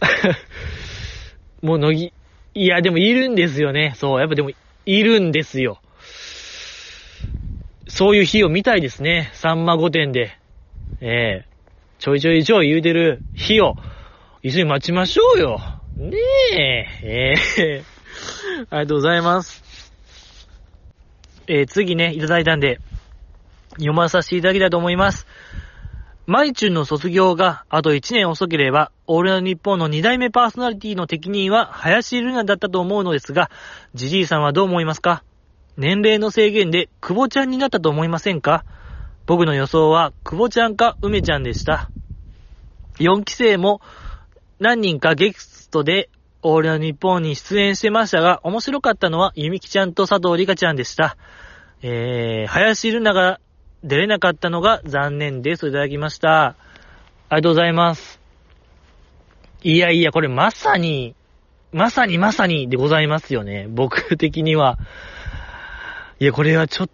[1.62, 2.12] もう乃
[2.54, 3.92] 木、いやでもいるんですよね。
[3.96, 4.50] そう、やっぱでも
[4.86, 5.80] いるんですよ。
[7.86, 9.30] そういう日を見たいですね。
[9.34, 10.36] さんま御殿で。
[11.00, 11.46] ええ
[11.98, 13.76] ちょいちょいちょい言うてる日を
[14.42, 15.60] 一緒に待ちましょうよ。
[15.96, 16.16] ね
[17.02, 17.34] え。
[17.58, 17.82] ええ
[18.70, 19.62] ありがとうございます。
[21.46, 22.80] えー、次ね、いただいたんで、
[23.72, 25.26] 読まさせていただきたいと思います。
[26.30, 33.50] マイチュンの卒業があと1年遅ければ、オールナイトニッポンの2代目パーソナリティの適任は林ルナだったと思うのですが、
[33.94, 35.24] ジジイさんはどう思いますか？
[35.76, 38.64] 年齢の制限で久保ちゃんになったと思いませんか？
[39.26, 41.90] 僕の予想は久保ちゃんか梅ちゃんでした。
[43.00, 43.80] 4期生も
[44.60, 46.10] 何人かゲストで
[46.42, 51.16] オールナイトニッポンに出演してましたが、面白かったのはゆみきちゃんと佐藤里香ちゃんでした。
[51.82, 53.40] えー、林ルナが
[53.82, 55.68] 出れなかったのが残念です。
[55.68, 56.48] いただきました。
[56.48, 56.56] あ
[57.30, 58.20] りがとうございます。
[59.62, 61.14] いやいや、これまさに、
[61.72, 63.66] まさにまさにでございますよね。
[63.68, 64.78] 僕的には。
[66.18, 66.90] いや、これはちょっ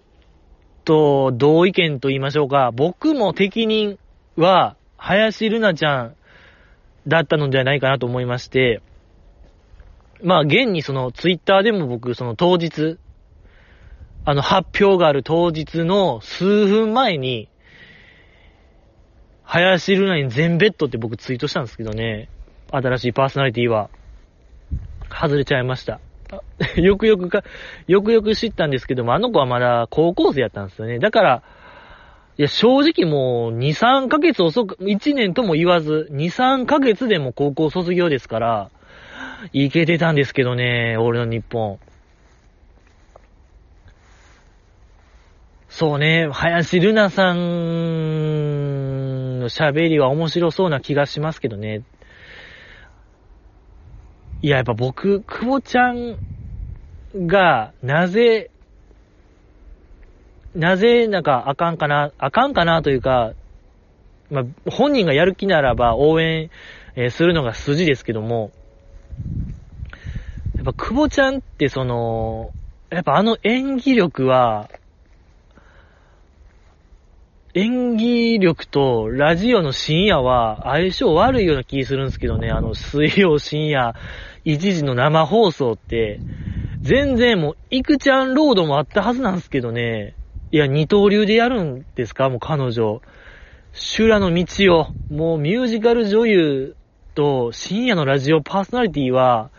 [0.84, 2.70] と、同意見と言いましょうか。
[2.72, 3.98] 僕も適任
[4.36, 6.16] は、林ルナちゃん
[7.08, 8.82] だったのではないかなと思いまして、
[10.22, 12.98] まあ、現にその、ツイッターでも僕、その当日、
[14.28, 17.48] あの、発表がある当日の数分前に、
[19.44, 22.28] 林ルナに全ベッドって僕ツイートしたんですけどね、
[22.72, 23.88] 新しいパーソナリティは、
[25.08, 26.00] 外れちゃいました。
[26.74, 27.44] よくよくか、
[27.86, 30.98] よくよく知ったんですけども、あの子はまだ高校生やったんですよね。
[30.98, 31.42] だから、
[32.36, 38.70] いや、正直もう、2、3ヶ月遅く、1年とも言わず、2、3ヶ月でも高校卒業ですから、
[39.52, 41.78] いけてたんですけどね、俺の日本。
[45.78, 47.40] そうね、林ルナさん
[49.40, 51.82] の喋りは面白そうな気がしますけどね。
[54.40, 56.16] いや、やっぱ僕、久保ちゃん
[57.26, 58.50] が、なぜ、
[60.54, 63.34] なぜ、なんか、あかんかな、あかんかなというか、
[64.30, 66.48] まあ、本人がやる気ならば応援、
[66.94, 68.50] えするのが筋ですけども、
[70.56, 72.50] やっぱ久保ちゃんってその、
[72.88, 74.70] やっぱあの演技力は、
[77.58, 83.94] 演技力とラジオの深夜は相性悪いような気するんですけどね、あの水曜深夜
[84.44, 86.20] 1時の生放送って、
[86.82, 90.16] 全然もう、いくちゃんロードもあったはずなんですけどね、
[90.52, 92.28] いや、二刀流でやるんですか？
[92.28, 93.00] もう彼女。
[93.72, 96.76] 修羅の道を、もうミュージカル女優
[97.14, 99.50] と深夜のラジオパーソナリティは、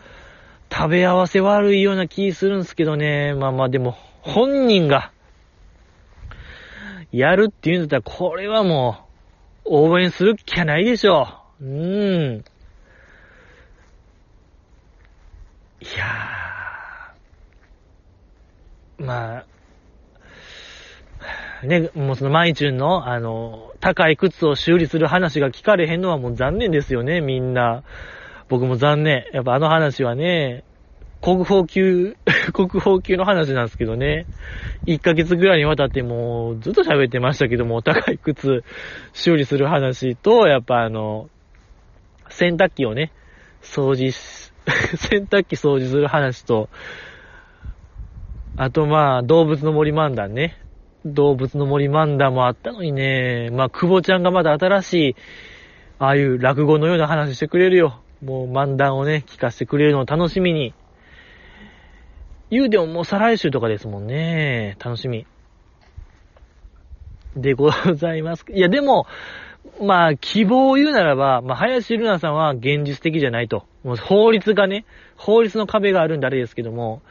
[0.72, 3.34] 食べ合わせ悪いような気するんですけどね。
[3.34, 5.10] まあまあでも、本人が、
[7.12, 8.98] やるっていうんだったら、これはも
[9.64, 11.28] う、応援する気はないでしょ
[11.60, 11.64] う。
[11.64, 12.44] うーん。
[15.80, 19.04] いやー。
[19.04, 19.46] まあ、
[21.66, 27.82] ね、もうそのマイチュンの、あの、高い靴を修理する話が聞かれへんのはもう残念ですよね、みんな。
[28.48, 29.24] 僕も残念。
[29.32, 30.64] やっぱあの話はね、
[31.20, 32.16] 国宝級、
[32.52, 34.26] 国宝級の話なんですけどね。
[34.86, 38.64] 1ヶ月ぐらいにわたってもうずっと喋ってましたけども、お高い靴
[39.12, 41.28] 修理する話と、やっぱあの、
[42.28, 43.12] 洗濯機をね、
[43.62, 44.52] 掃除し、
[44.96, 46.68] 洗濯機掃除する話と、
[48.56, 50.56] あとまあ、動物の森漫談ね。
[51.04, 55.16] 動物の森漫談もあったのにね、まあ、久保ちゃんがまだ新しい、
[55.98, 58.00] ああいう落語のような話してくれるよ。
[58.22, 60.74] もう漫談をね、聞かせてくれるのを楽しみに。
[62.50, 64.76] 言うでももう再来週とかですもんね。
[64.82, 65.26] 楽しみ。
[67.36, 68.44] でございます。
[68.50, 69.06] いや、でも、
[69.80, 73.64] まあ、希望を言うならば、まあ、林瑠奈さんは現実的じゃないと。
[73.84, 74.84] もう法律がね、
[75.16, 77.02] 法律の壁があるんであれですけども、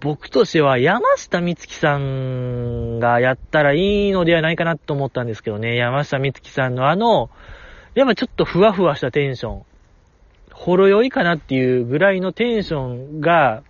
[0.00, 5.76] 僕としては山下美月さんがやったらいいのではないかなと思ったんですけどね。
[5.76, 7.30] 山下美月さんのあの、
[7.94, 9.62] やっぱちょっとふわふわしたテンション。
[10.52, 13.62] ほろ酔いかなっていうぐらいのテンションが、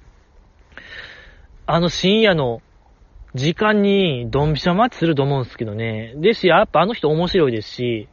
[1.67, 2.63] あの深夜の
[3.35, 6.15] 時間にドンピシャマッチすると思うんですけどね。
[6.17, 8.09] ですし、やっぱあの人面白いですし、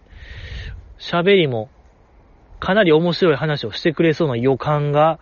[0.99, 1.69] 喋りも
[2.59, 5.19] かなり面白い話をしてくれそうな予感が、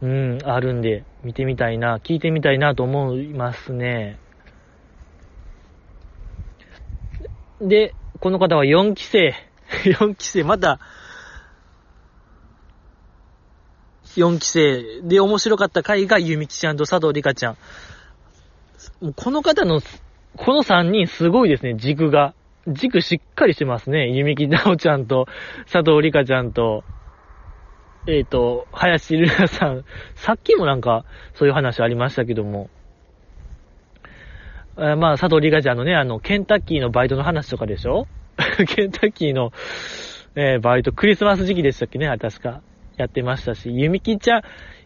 [0.00, 4.18] うん、あるんで、見てみたいな、聞いてみたいなと思いますね。
[7.60, 9.34] で、この方は4期生。
[9.84, 10.80] 4期生、また、
[14.16, 17.56] 4期生で面白かった回がゆみきちゃんと佐藤里香ちゃん。
[19.00, 19.80] もうこの方の、
[20.36, 22.34] この3人すごいですね、軸が。
[22.66, 24.08] 軸しっかりしてますね。
[24.08, 25.26] ゆみきなおちゃんと、
[25.70, 26.82] 佐藤里香ちゃんと、
[28.06, 29.84] えっ、と、林瑠奈さん。
[30.14, 31.04] さっきもなんか、
[31.34, 32.70] そういう話ありましたけども。
[34.76, 38.06] あまあ、佐藤里香ちゃんのね、あの、ケンタッキーのバイトの話とかでしょ？
[38.66, 39.52] ケンタッキーの、
[40.34, 42.60] えー、バイト、クリスマス時期でしたっけね、確か。
[42.96, 44.42] やってましたし、ゆみきちゃん、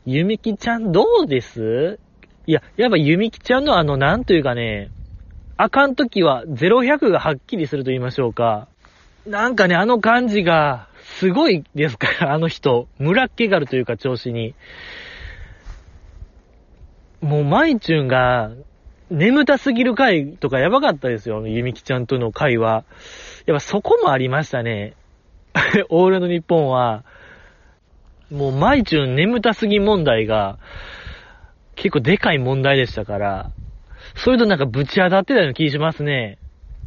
[0.06, 1.98] ゆみきちゃんどうです？
[2.46, 4.90] いや、やっぱゆみきちゃんのあの、なんというかね、
[5.56, 8.68] あかんときは0100がはっきりすると言いましょうか。
[9.26, 12.88] なんかね、あの感じが、すごいですから、 あの人。
[12.98, 14.54] 村っ気があるというか、調子に。
[17.20, 18.52] もう、マイチュンが、
[19.10, 22.84] 眠たすぎる回とかやばかったですよ、ゆみきちゃんとの回は。
[23.46, 24.94] やっぱそこもありましたね。
[25.88, 27.04] オールの日本は、
[28.30, 30.58] もうマイチュン眠たすぎ問題が、
[31.76, 33.50] 結構でかい問題でしたから、
[34.16, 36.38] それとなんかぶち当たってたような気しますね。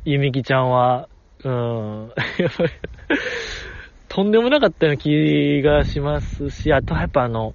[0.05, 1.07] ゆみきちゃんは。
[1.43, 2.11] うん。
[4.09, 7.53] とんでもなかったような気がしますし、あとやっぱあの、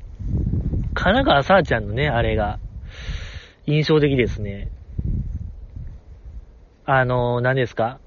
[0.95, 2.59] 神奈川さあちゃんのね、あれが、
[3.67, 4.69] 印象的ですね。
[6.87, 7.99] あの、何ですか？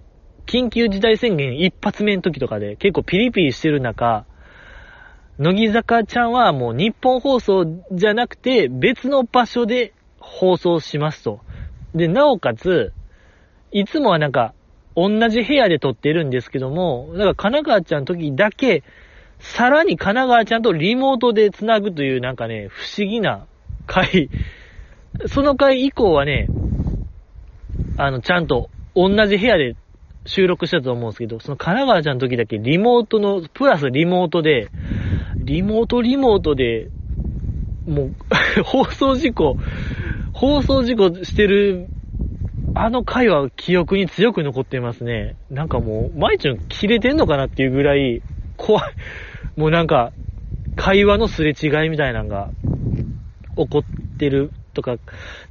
[0.47, 4.25] 緊急事態宣言一発目の時とかで結構ピリピリしてる中、
[5.39, 11.39] 乃木坂ちゃんはもう日本放送じゃなくて別の場所で放送しますと。
[11.95, 12.93] で、なおかつ、
[13.71, 14.53] いつもはなんか
[14.95, 18.83] 同じ部屋で撮ってるんですけども、だから神奈川ちゃんの時だけ、
[19.39, 23.47] さらに神奈川ちゃんとリモートで繋ぐというなんかね、不思議な
[23.87, 24.29] 回
[25.27, 26.47] その回以降はね、
[27.97, 29.75] あの、ちゃんと同じ部屋で
[30.25, 34.69] 収録したと思うんですけど、その神奈川ちゃんの時だけリモートの、プラスリモートで、
[35.49, 36.89] リモートリモートで、
[37.87, 38.13] もう
[38.63, 39.57] 放送事故、
[40.31, 41.87] 放送事故してる、
[42.75, 45.35] あの回は記憶に強く残ってますね。
[45.49, 48.21] なんかもう、毎日切れてんのかなっていうぐらい、
[48.57, 48.83] 怖い。
[49.57, 50.11] もうなんか、
[50.75, 52.51] 会話のすれ違いみたいなのが、
[53.57, 54.97] 起こってるとか、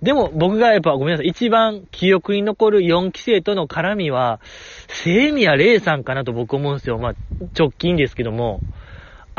[0.00, 4.40] でも僕がやっぱごめんなさい、一番記憶に残る4期生との絡みは、
[4.86, 6.98] セイミヤレイさんかなと僕思うんですよ。
[6.98, 7.14] まあ、
[7.58, 8.60] 直近ですけども、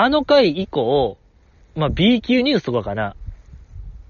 [0.01, 1.17] あの回以降、
[1.75, 3.17] まあ、B 級ニュースとかかな。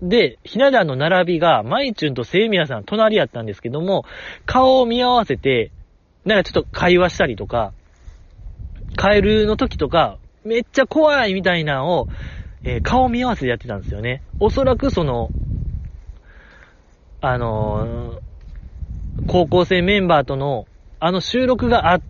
[0.03, 4.05] で、ひな壇の並びが、マイチュンとセイミヤさん隣やったんですけども、
[4.45, 5.71] 顔を見合わせて、
[6.25, 7.73] なんかちょっと会話したりとか、
[8.97, 12.07] カエルの時とか、めっちゃ怖いみたいなのを、
[12.63, 14.21] えー、顔見合わせでやってたんですよね。
[14.39, 15.29] おそらくその、
[17.19, 20.67] あのー、高校生メンバーとの、
[20.99, 22.01] あの収録があっ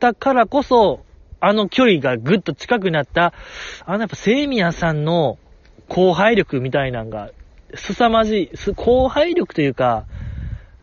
[0.00, 1.05] たからこそ、
[1.40, 3.32] あの距離がぐっと近くなった、
[3.84, 5.38] あのやっぱセイミヤさんの
[5.88, 7.30] 後輩力みたいなんが、
[7.74, 10.06] 凄まじい、後輩力というか、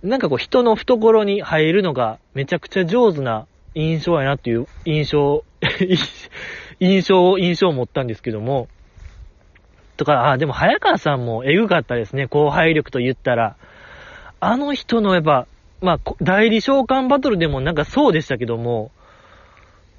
[0.01, 5.43] なんかこう人の懐に入るのがめちゃくちゃ上手な印象やなっていう印象、
[6.79, 8.67] 印象、印象を持ったんですけども、
[9.95, 12.25] とか、あ、でも早川さんもエグかったですね。
[12.27, 13.55] 後輩力と言ったら。
[14.39, 15.47] あの人のやっぱ、
[15.81, 18.91] まあ、代理召喚バトルでもなんかそうでしたけども、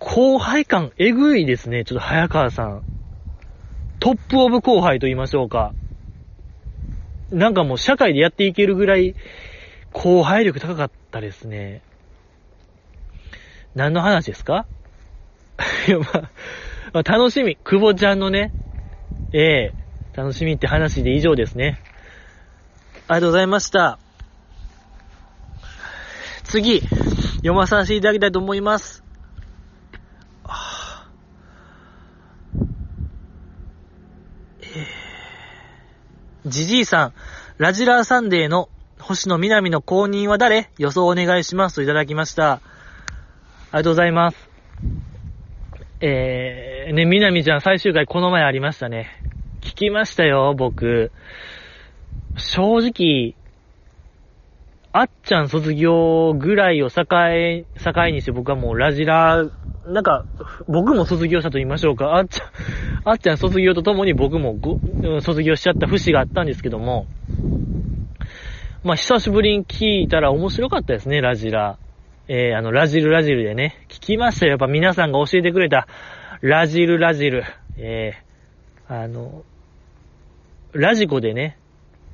[0.06, 1.82] 後輩感エグいですね。
[1.84, 2.82] ちょっと早川さん。
[4.00, 5.72] トップオブ後輩と言いましょうか。
[7.30, 9.14] なんかもう社会でやっていけるぐらい、
[9.92, 11.80] 後輩力高かったですね。
[13.74, 14.66] 何の話ですか？
[15.88, 16.04] いや、ま
[16.92, 17.56] あ、楽しみ。
[17.64, 18.52] 久保ちゃんのね、
[19.32, 19.72] ええ
[20.14, 21.80] 楽しみって話で以上ですね。
[23.08, 23.98] ありがとうございました。
[26.44, 26.82] 次、
[27.36, 29.03] 読まさせていただきたいと思います。
[36.54, 37.12] じじいさん、
[37.58, 38.68] ラジラーサンデーの
[39.00, 40.70] 星野南の公認は誰？
[40.78, 42.52] 予想お願いしますといただきました。
[42.52, 44.48] ありがとうございます。
[46.00, 49.20] えー、ね、南ちゃん最終回この前ありましたね。
[49.62, 51.10] 聞きましたよ、僕。
[52.36, 53.34] 正直、
[54.92, 57.14] あっちゃん卒業ぐらいを境、境
[58.12, 59.44] にして僕はもうラジラ、
[59.86, 60.24] なんか、
[60.66, 62.16] 僕も卒業したと言いましょうか。
[62.16, 62.48] あっちゃん、
[63.04, 64.78] あっちゃん卒業とともに僕もご
[65.20, 67.06] 卒業しちゃった節があったんですけども、
[68.82, 71.78] まあ、久しぶりに聞いたら面白かったですね、ラジラ。
[72.28, 74.50] えー、あの、ラジルラジルでね、聞きましたよ。
[74.52, 75.86] やっぱ皆さんが教えてくれた、
[76.40, 77.44] ラジルラジル。
[77.76, 79.42] えー、あの、
[80.72, 81.58] ラジコでね、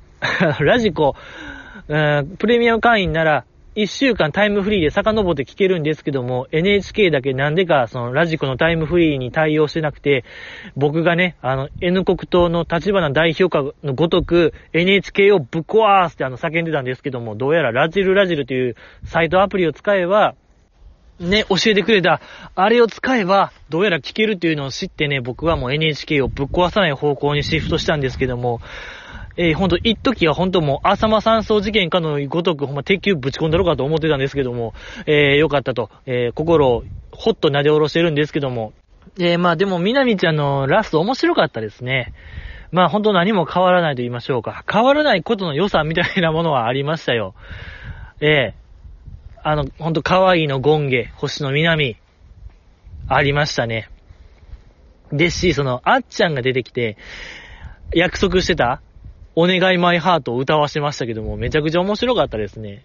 [0.59, 1.15] ラジコ、
[1.87, 10.25] うん、プレミアム会員なら、一週間タイムフリーで遡って聞けるんですけども、NHK だけなんでか、そのラジコのタイムフリーに対応してなくて、
[10.75, 20.35] 僕がね、あの、N 国党の立花代表下のごとく、NHK をぶっ壊すってあの、叫んでたんですけども、どうやらラジルラジルというサイトアプリを使えば、
[21.21, 22.19] ね、教えてくれた、
[22.55, 28.59] あれを使えば、どうやら聞けるっていうのを知ってね、僕はもう NHK をぶっ壊さない方向にシフトしたんですけども、
[29.37, 34.73] えー、ほんと、一時はほんともう、浅間山荘事件かのごとく、ほんま、鉄球ぶち込んだろうかと思ってたんですけども、
[35.05, 38.73] えー、よかったと、えー、心をほっと撫で下ろしてるんですけども、
[39.19, 42.13] えー、まあでも、みなみちゃんのラスト面白かったですね。
[42.71, 44.63] まあほんと何も変わらないと言いましょうか。
[44.71, 47.33] 変わらないことの良さみたいなものはありましたよ。
[48.21, 51.97] ええー、あの、ほんと可愛いのゴンゲ、星の南、
[53.07, 53.89] ありましたね。
[55.11, 56.97] ですし、その、あっちゃんが出てきて、
[57.93, 58.81] 約束してた、
[59.35, 62.83] お願いマイハートを歌わしましたけども、めちゃくちゃ面白かったですね。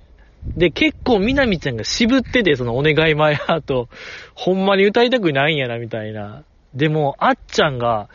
[0.56, 3.88] で、結構みなみちゃんが渋ってて、そのお願いマイハート、
[4.34, 6.44] ほんまに歌いたくないんやな、みたいな。
[6.74, 8.08] でも、あっちゃんが、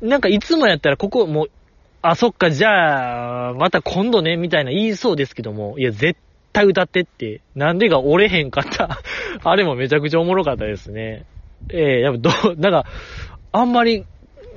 [0.00, 1.50] なんかいつもやったらここもう、
[2.02, 6.18] あ、そっか、じゃあ、また今度ね、みたいな言いそうですけども、いや、絶
[6.52, 9.00] 対歌ってって、なんでが折れへんかった
[9.44, 11.24] あれもめちゃくちゃおもろかったですね。
[11.70, 12.84] ええー、やっぱど、なんか、
[13.52, 14.04] あんまり、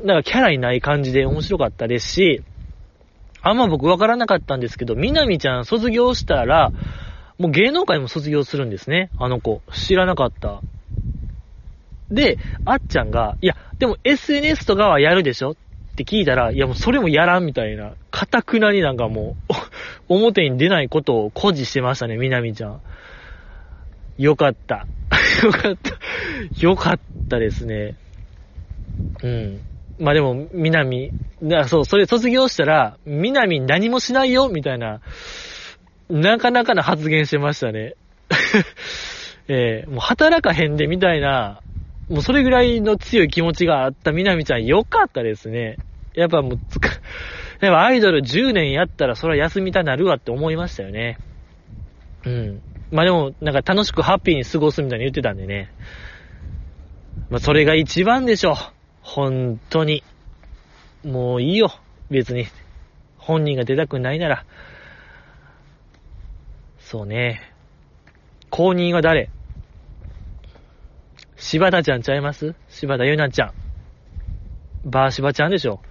[0.04, 2.44] なんかキャラにない感じで面白かったですし、
[3.42, 6.72] あんま僕わからなかったんですけど、みなみちゃん卒業したら、
[7.38, 9.12] もう芸能界も卒業するんですね。
[9.18, 9.62] あの子。
[9.72, 10.62] 知らなかった。
[12.12, 15.52] で、あっちゃんが、いや、でも SNS とかはやるでしょ？
[15.52, 15.56] っ
[15.96, 19.54] て聞いたら、いやもうそれもやらんみたいな、かたくなになんかもう、
[20.14, 22.82] 表に出ないことを誇示してましたね、みなみちゃん。
[24.18, 24.86] よかった。
[25.44, 25.92] よかった。
[26.60, 27.96] よかったですね。
[29.24, 29.62] うん。
[30.00, 31.12] まあでも、みなみ、
[31.68, 35.02] そう、それ卒業したら、みなみ何もしないよみたいな、
[36.10, 37.96] なかなかな発言してましたね。
[39.48, 41.62] えー、もう働かへんでみたいな、
[42.10, 45.78] もうそれぐらいの強い気持ちがあったみなみちゃんよかったですね。
[46.16, 46.90] やっぱもうつか、
[47.62, 51.18] やっぱアイドル10年やったらそれは休みたなるわって思いましたよね。
[52.26, 52.62] うん。
[52.92, 55.72] まあでも、なんか楽しくハッピーに過ごすみたいに言ってたんでね。
[57.30, 58.56] まあそれが一番でしょう。
[59.10, 60.04] 本当に。
[61.04, 61.72] もういいよ。
[62.12, 62.46] 別に。
[63.18, 64.46] 本人が出たくないなら。
[66.80, 67.42] そうね。
[68.52, 69.30] 公認は誰？
[71.38, 72.54] 柴田ちゃんちゃいます？
[72.70, 73.54] 柴田ゆなちゃん。
[74.86, 75.82] バーシバちゃんでしょ。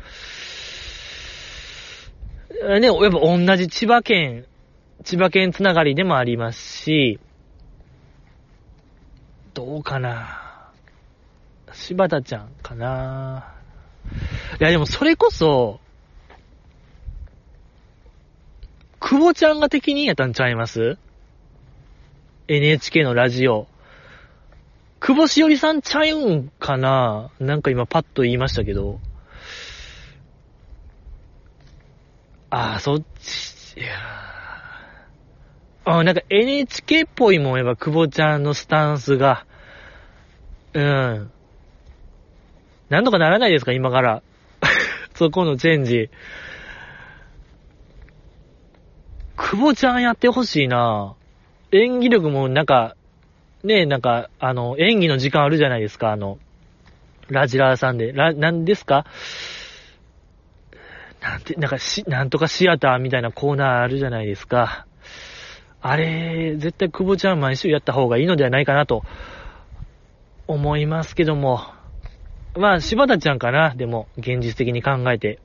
[2.80, 4.46] ね、やっぱ同じ千葉県、
[5.04, 7.18] 千葉県つながりでもありますし、
[9.54, 10.47] どうかな
[11.80, 13.54] 柴田ちゃんかな
[14.60, 15.80] いやでもそれこそ、
[18.98, 20.98] 久保ちゃんが適任やったんちゃいます
[22.48, 23.68] ?NHK のラジオ。
[25.00, 27.30] 久保しおりさんちゃうんかな？
[27.38, 28.98] なんか今パッと言いましたけど。
[32.50, 33.86] ああ、そっち、いや
[35.84, 39.46] あなんか NHK っぽいもん、やっぱ久保ちゃんのスタンスが。
[40.74, 41.30] うん。
[42.88, 44.22] なんとかならないですか、今から。
[45.14, 46.10] そこのチェンジ。
[49.36, 51.14] 久保ちゃんやってほしいな
[51.72, 52.96] 演技力もなんか、
[53.62, 56.38] ねえ、なんか、あの、演技の時間あるじゃないですか、あの、
[57.28, 58.12] ラジラーさんで。
[58.12, 59.04] ラ、なんですか？
[61.20, 64.86] なんて、なんかし、なんとかシアターみたいなコーナーあるじゃないですか。
[65.80, 69.04] あれ、絶対久保ちゃん毎週やった方がいいのではないかなと、
[70.46, 71.77] 思いますけども。
[72.58, 75.38] まあ、柴田ちゃんかな、でも、現実的に考えて。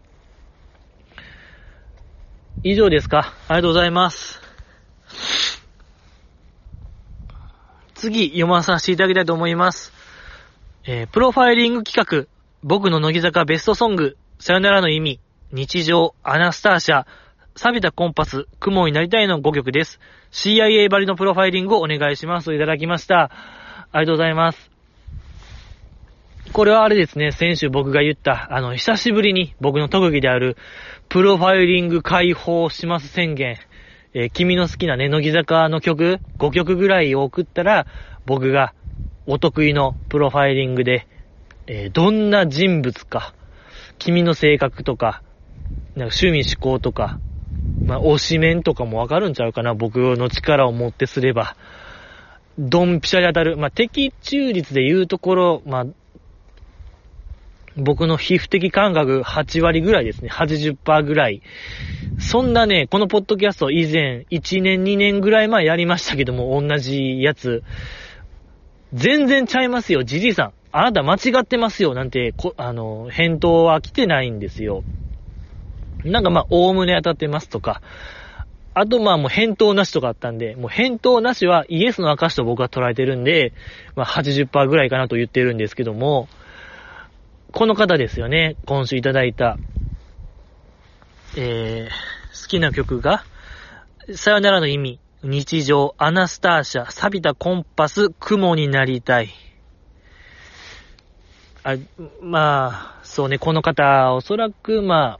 [2.64, 4.42] 以上ですかありがとうございます。
[7.94, 9.94] 次、読まさせていただきたいと思います。
[10.86, 12.28] えー、プロファイリング企画、
[12.64, 15.20] 僕の乃木坂ベストソング、さよならの意味、
[15.52, 17.06] 日常、アナスターシャ、
[17.56, 20.00] 錆びたコンパス、雲になりたいの5曲です。
[20.32, 23.30] CIA バリのプロファイリングをお願いしますといただきました。
[23.92, 24.73] ありがとうございます。
[26.52, 30.58] これはあれですね、先週僕が言った、あの、久しぶりに僕の特技である、
[31.10, 33.58] プロファイリング解放します宣言、
[34.14, 37.88] えー、君の好きなね、乃木坂の曲、5曲ぐらいを送ったら、
[38.26, 38.74] 僕が
[39.26, 41.08] お得意のプロファイリングで、
[41.66, 43.34] えー、どんな人物か、
[43.98, 45.24] 君の性格とか、
[45.96, 47.20] なんか趣味思考とか、
[47.86, 51.56] まあ、推し面とかもわかるんちゃうかな、僕の力を持ってすれば。
[52.60, 53.58] ドンピシャで当たる。
[53.58, 55.86] まあ、的中率で言うところ、まあ、
[57.76, 60.30] 僕の皮膚的感覚8割ぐらいですね。
[60.30, 61.42] 80%ぐらい。
[62.20, 67.64] そんなね、このポッドキャスト以前、1年2年ぐらい前やりましたけども、同じやつ。
[68.94, 70.54] 全然ちゃいますよ、じじいさん。
[70.72, 74.84] あなた間違ってますよ、なんて、こ、あの、返答は来てないんですよ。
[76.04, 77.82] なんかまあ、おおむね当たってますとか。
[78.76, 83.54] あとまあもう返答なしとかあったんで、もう返答なしはイエスの証と僕は捉えてるんで、
[83.96, 86.28] まあ80%ぐらいかなと言ってるんですけども、
[87.54, 88.58] この方ですよね。
[88.66, 89.60] 今週いただいた。
[91.38, 93.26] えー、好きな曲が、
[94.16, 99.30] さよならの意味、日常、アナスターシャ、錆びたコンパス、雲になりたい。
[101.64, 101.76] あ、
[102.24, 105.20] まあ、そうね、この方、おそらく、ま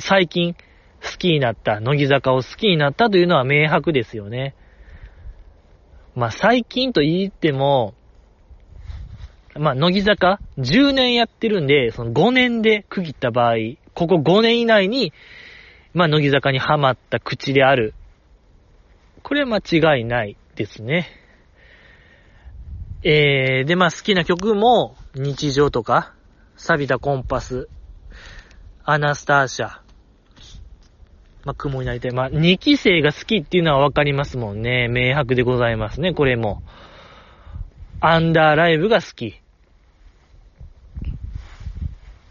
[0.00, 4.56] 最近好きになった、乃木坂を好きになったというのは明白ですよね。
[6.16, 7.94] まあ、最近と言っても、
[9.54, 13.54] まあ、乃木坂10年やってるんで、その5年で区切った場合、
[13.94, 15.12] ここ5年以内に、
[15.92, 17.94] まあ、乃木坂にハマった口である。
[19.22, 19.58] これは間
[19.96, 21.08] 違いないですね。
[23.04, 26.14] えー、で、まあ好きな曲も、日常とか、
[26.56, 27.68] 錆びたコンパス、
[28.84, 29.82] アナスターシャ、
[31.44, 32.12] まあ、雲になりたい。
[32.12, 34.88] まあ、2期生が好きっていうのはわかりますもんね。
[34.88, 36.62] 明白でございますね、これも。
[38.00, 39.41] アンダーライブが好き。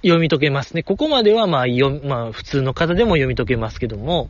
[0.03, 0.83] 読み解けますね。
[0.83, 4.29] ここまではまあ、読、まあ、普通の方でも読み解けますけども、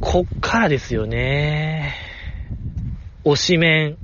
[0.00, 1.94] こっからですよね。
[3.24, 3.96] 推し面。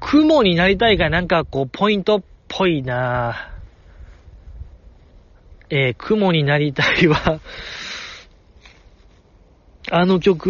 [0.00, 3.52] 雲になりたいがなんかこう、ポイントっぽいな
[5.70, 7.40] えー、雲になりたいは
[9.90, 10.48] あの曲、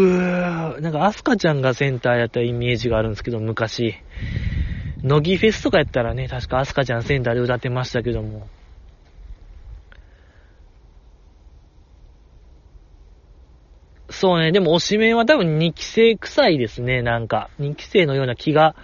[0.81, 3.95] なんかアスカちゃんがセンターやったイメージがあるんですけど、昔。
[5.03, 8.49] 乃木フェスとかやったらね、確かアスカちゃんセンターで歌ってましたけども。
[14.11, 17.51] そうね、でも推しメンは多分2期生臭いですね、なんか。
[17.61, 18.75] 2期生のような気が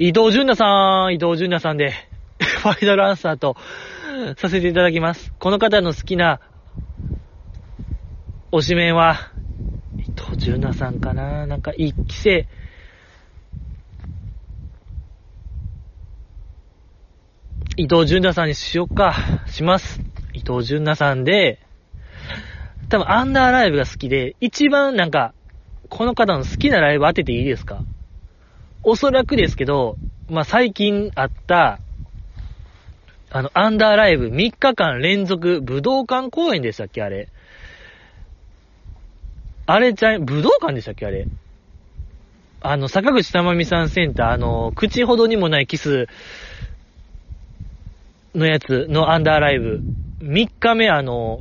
[0.00, 1.92] 伊藤淳奈さん、伊藤淳奈さんで、
[2.38, 3.56] ファイナルアンサーと
[4.36, 5.32] させていただきます。
[5.40, 6.40] この方の好きな
[8.52, 9.32] 推しメンは、
[9.98, 12.46] 伊藤淳奈さんかななんか一期生。
[17.80, 19.14] 伊藤淳奈さんにしよっか。
[19.46, 20.00] します。
[20.32, 21.60] 伊藤淳奈さんで、
[22.88, 25.32] 多分アンダーライブが好きで、一番なんか、
[25.88, 27.84] この方の好きなライブ当てていいですか？
[28.82, 29.96] おそらくですけど、
[30.28, 31.78] まあ、最近あった、
[33.30, 37.28] あの、アンダーライブ3日間連続武道館公演でしたっけあれ。
[39.66, 41.28] あれちゃい、武道館でしたっけあれ。
[42.60, 46.08] あの、坂口珠美さんセンター、あの、口ほどにもないキス
[48.34, 49.80] のやつのアンダーライブ。
[50.20, 51.40] 3日目あの、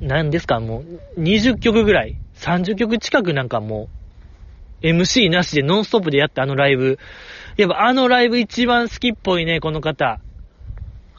[0.00, 0.80] 何ですかも
[1.16, 3.88] う、20曲ぐらい、30曲近くなんかも
[4.82, 6.98] う、MC なしでノンストップでやったあのライブ。
[7.56, 10.20] やっぱあのライブ一番好きっぽいね、この方。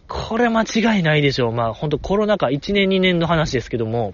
[0.07, 1.51] これ間違いないでしょう。
[1.53, 4.13] まあほんとコロナ禍1年2年の話ですけども。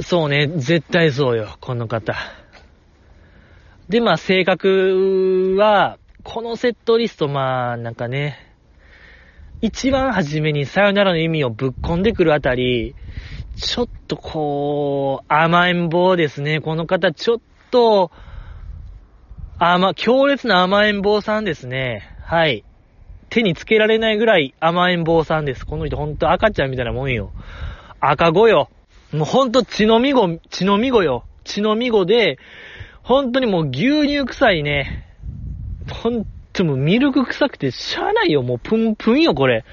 [0.00, 2.14] そうね、絶対そうよ、この方。
[3.88, 8.38] で、まあ性格は、このセットリスト、まあなんかね、
[9.60, 12.96] 一番初めにさよならの意味をぶっ込んでくるあたり、
[13.56, 16.60] ちょっとこう、甘えん坊ですね。
[16.60, 18.10] この方、ちょっと、
[19.58, 22.02] 甘、強烈な甘えん坊さんですね。
[22.22, 22.64] はい。
[23.28, 25.66] 手につけられないぐらい甘えん坊さんです。
[25.66, 27.32] この人ほんと赤ちゃんみたいなもんよ。
[28.00, 28.70] 赤子よ。
[29.12, 31.24] もうほんと血のみご、血のみごよ。
[31.44, 32.38] 血のみごで、
[33.02, 35.13] ほんとにもう牛乳臭いね。
[35.90, 38.42] ほんともミルク臭くてしゃあないよ。
[38.42, 39.64] もうプンプンよ、これ。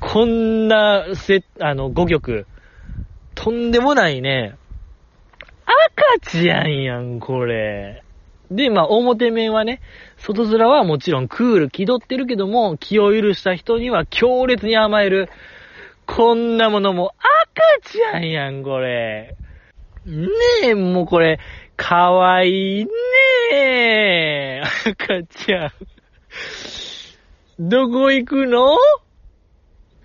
[0.00, 2.46] こんな、せ、あの、5曲。
[3.34, 4.56] とんでもないね。
[6.20, 8.02] 赤ちゃんやん、これ。
[8.50, 9.80] で、まあ、表面はね、
[10.18, 15.28] 外面はもちろんクール気取ってるけども、気を許した人には強烈に甘える。
[16.06, 17.12] こんなものも
[17.82, 19.36] 赤ちゃんやん、これ。
[20.04, 20.28] ね
[20.64, 21.38] え、もうこれ、
[21.82, 22.90] かわいいね
[23.50, 24.62] え。
[24.88, 25.72] 赤ちゃん。
[27.58, 28.76] どこ行くの？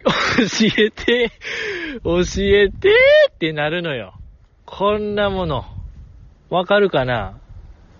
[0.03, 0.11] 教
[0.79, 1.31] えて、
[2.03, 2.95] 教えて
[3.31, 4.15] ってなるのよ。
[4.65, 5.65] こんなもの。
[6.49, 7.39] わかるかな？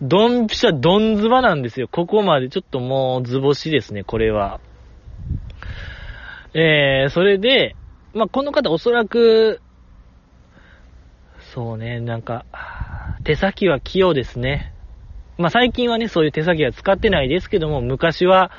[0.02, 1.88] ドンピシャ、ドンズバなんですよ。
[1.88, 4.60] ここまでちょっともう図星ですね、これは。
[6.56, 7.76] えー、それで、
[8.16, 9.62] まあ、この方おそらく、
[11.58, 12.46] そうね、なんか、
[13.24, 14.76] 手先は器用ですね。
[15.40, 18.52] まあ、最近はね、そういう手先は使ってないですけども、昔は、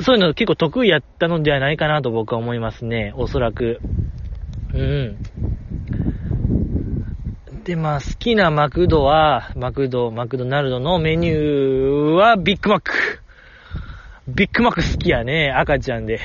[0.00, 3.12] そういうの結構得意やったのではないかなと僕は思いますね。
[3.18, 3.78] おそらく。
[4.72, 5.18] うん。
[7.64, 12.92] で、まあ、好きなマクドは、マクド、マクドナルドのメニューはビッグマック。
[14.28, 15.52] ビッグマック好きやね。
[15.54, 16.20] 赤ちゃんで。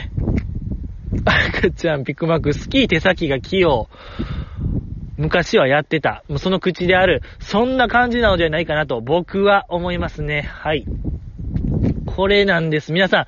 [1.25, 2.87] 赤ちゃんビッグマック好き。
[2.87, 3.89] 手先が器用。
[5.19, 6.23] 昔はやってた。
[6.29, 7.21] もうその口である。
[7.41, 10.43] そんな感じなのではないかなと僕は思いますね。
[10.43, 10.85] はい。
[12.05, 12.93] これなんです。
[12.93, 13.25] 皆さん、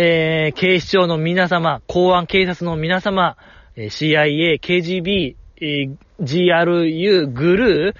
[0.00, 3.36] えー、警視庁の皆様、公安警察の皆様、
[3.76, 7.94] え CIA、KGB、えー GRU、グル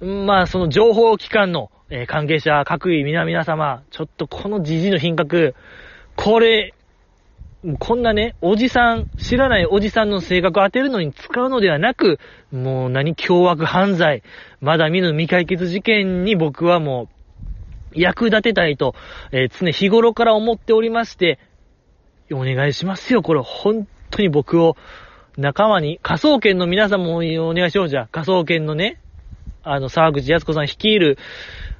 [0.00, 5.56] ー、まあ、その情報機関の、えー関係者、各位皆々様、ちょっとこのジジイの品格、
[6.14, 6.72] これ、
[7.64, 12.20] もうこんなね、おじさん、知らないおじさんの性格を当てるのに使うのではなく、
[12.52, 14.22] もう何、凶悪犯罪、
[14.60, 17.08] まだ見ぬ未解決事件に僕はも
[17.92, 18.94] う、役立てたいと、
[19.32, 21.40] えー常日頃から思っておりまして、
[22.32, 24.76] お願いしますよ、これ、本当に僕を、
[25.36, 28.08] 仲間に、科捜研の皆さんもお願いしようじゃあ。
[28.12, 29.00] 科捜研のね、
[29.64, 31.18] あの、沢口靖子さん率いる、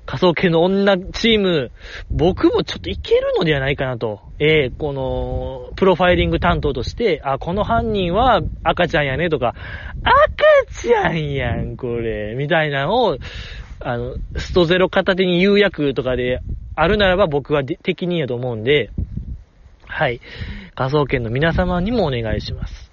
[0.09, 1.71] 科捜研の女チーム、
[2.11, 4.21] 僕もちょっといけるのではないかなと。
[4.39, 9.55] ええこの、プロファイリング担当として、あ、この犯人は赤ちゃんやねとか、
[10.03, 13.19] 赤ちゃんやん、これ、みたいなのを、
[13.81, 16.41] あの、ストゼロ片手に釉薬とかで
[16.75, 18.89] あるならば僕は適任やと思うんで、
[19.87, 20.23] はい。
[20.75, 22.91] 科捜研の皆様にもお願いします。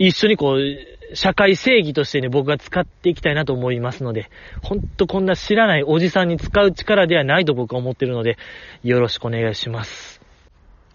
[0.00, 4.28] 一緒にこう、社会正義としてね、僕が使っていきたいなと思いますので、
[4.62, 8.36] ほんとこんな知らないおじさんに使う力ではないと僕は思ってるので、
[8.82, 10.20] よろしくお願いします。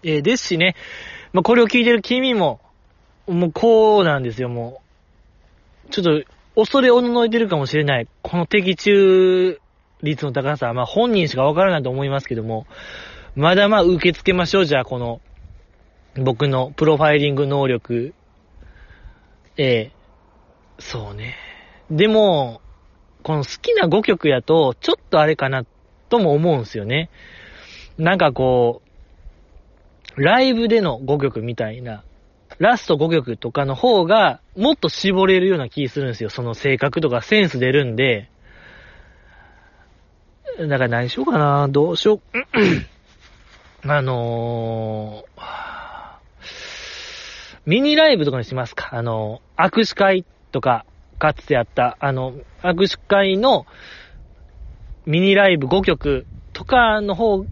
[0.02, 0.74] えーですしね、
[1.32, 2.60] まあ、これを聞いてる君も、
[3.26, 4.82] もうこうなんですよ、も
[5.88, 5.90] う。
[5.90, 8.08] ちょっと、恐れおののいてるかもしれない。
[8.20, 9.58] この的中
[10.02, 12.66] 率の高さは、まあ、本人しかわからないと思いますけども、
[13.34, 15.20] まだまあ受け付けましょう、じゃあ、この、
[16.16, 18.12] 僕のプロファイリング能力。
[19.56, 20.01] ええ
[20.82, 21.36] そうね。
[21.90, 22.60] でも、
[23.22, 25.64] この好きな5曲やと、ちょっとあれかな、
[26.08, 27.08] とも思うんすよね。
[27.98, 28.82] なんかこ
[30.16, 32.04] う、ライブでの5曲みたいな、
[32.58, 36.30] ラスト5曲とかの方が、もっと絞れるような気するんですよ。
[36.30, 38.28] その性格とかセンス出るんで。
[40.58, 42.20] だから何しようかな、どうしよう。
[43.88, 45.42] あのー、
[47.64, 48.90] ミニライブとかにしますか。
[48.92, 50.86] あのー、握手会とか、
[51.18, 53.66] かつてやった、あの、握手会の
[55.06, 57.44] ミニライブ5曲とかの方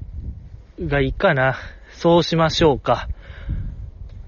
[0.80, 1.56] がいいかな。
[1.92, 3.08] そうしましょうか。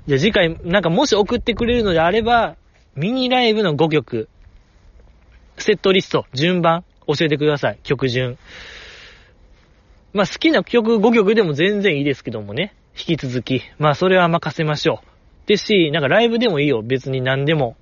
[0.07, 2.57] じゃあ次回、なんかもし送ってくれるのであれば、
[2.97, 4.29] ミニライブの5曲、
[5.59, 7.79] セットリスト、順番、教えてください。
[7.83, 8.37] 曲順。
[10.13, 12.75] まあ好きな曲5曲でも全然いいですけどもね。
[12.99, 13.63] 引き続き。
[13.79, 15.07] まあそれは任せましょう。
[15.47, 16.83] ですし、なんかライブでもいいよ。
[16.83, 17.77] 別に何でも。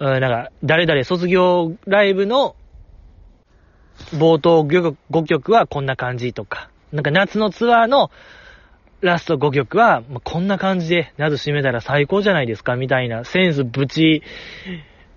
[0.00, 2.54] うん、なんか、誰々卒業ライブの
[4.14, 6.70] 冒頭5曲はこんな感じとか。
[6.92, 8.10] なんか夏のツアーの
[9.00, 14.22] ラスト5曲は、まこんな感じで夏締めたら最高じゃないですかみたいなセンスぶち、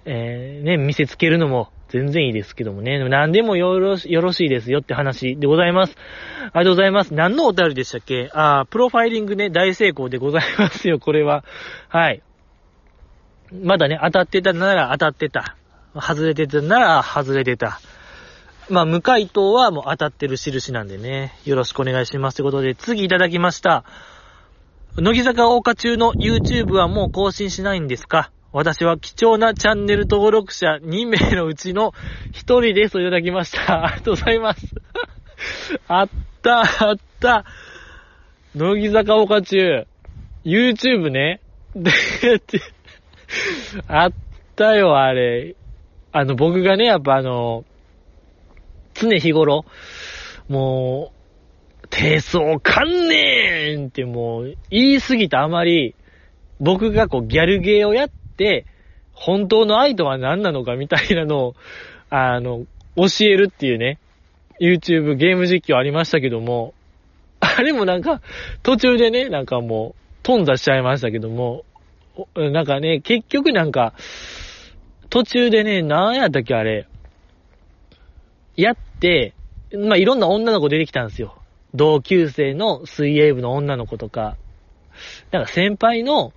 [0.05, 2.97] えー、ね、見せつけるのも全然いいですけどもね。
[2.97, 5.95] でも何でもよろし、よろしいですよって話でございます。
[6.39, 7.13] ありがとうございます。
[7.13, 8.29] 何のお便りでしたっけ？
[8.34, 11.43] あー、プロファイリングね、大成功でございますよ、これは。
[11.89, 12.21] はい。
[13.52, 15.58] まだね、当たってたなら当たってた。
[15.93, 17.80] 外れてたなら外れてた。
[18.70, 21.34] まあ、無回答はもう当たってる印なんでね。
[21.43, 22.36] よろしくお願いします。
[22.38, 23.84] ということで、次いただきました。
[24.97, 28.32] 乃木坂大花中の YouTube はもう更新しないんですか？
[28.54, 31.93] 私は貴重なチャンネル登録者2名のうちの
[32.34, 33.86] 1人ですといただきました。
[33.88, 34.66] ありがとうございます。
[35.88, 36.10] あっ
[36.41, 37.45] た、あった。
[38.56, 39.88] 乃木坂大花中、
[40.43, 41.39] YouTube ね。
[41.74, 41.91] で、
[43.88, 44.13] あっ
[44.55, 45.55] たよ、あれ。
[46.11, 47.65] あの、僕がね、やっぱあの、
[48.93, 49.65] 常日頃、
[50.49, 51.11] も
[51.84, 55.95] う、低層観念ってもう、言い過ぎたあまり、
[56.59, 58.65] 僕がこう、ギャルゲーをやって、
[59.13, 61.55] 本当の愛とは何なのかみたいなのを、
[62.09, 62.65] あの、
[62.95, 63.99] 教えるっていうね、
[64.59, 66.73] YouTube ゲーム実況ありましたけども、
[67.39, 68.21] あれもなんか、
[68.63, 71.65] 途中でね、なんかもう、頓挫しちゃいましたけども、
[72.36, 73.93] なんかね、結局なんか、
[75.09, 76.88] 途中でね、なんやったっけあれ、
[78.55, 79.34] やって、
[79.74, 81.38] まあ、いろんな女の子出てきたんですよ。
[81.74, 84.38] 同級生の水泳部の女の子とか、
[85.32, 86.34] なんか先輩の、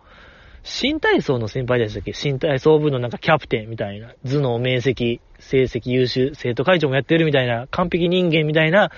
[0.67, 2.15] 新体操の先輩でしたっけ？
[2.15, 8.91] 新体操部のなんかキャプテンみたいな、頭脳明晰、成績優秀、生徒会長もやってるみたいな、完璧人間みたいな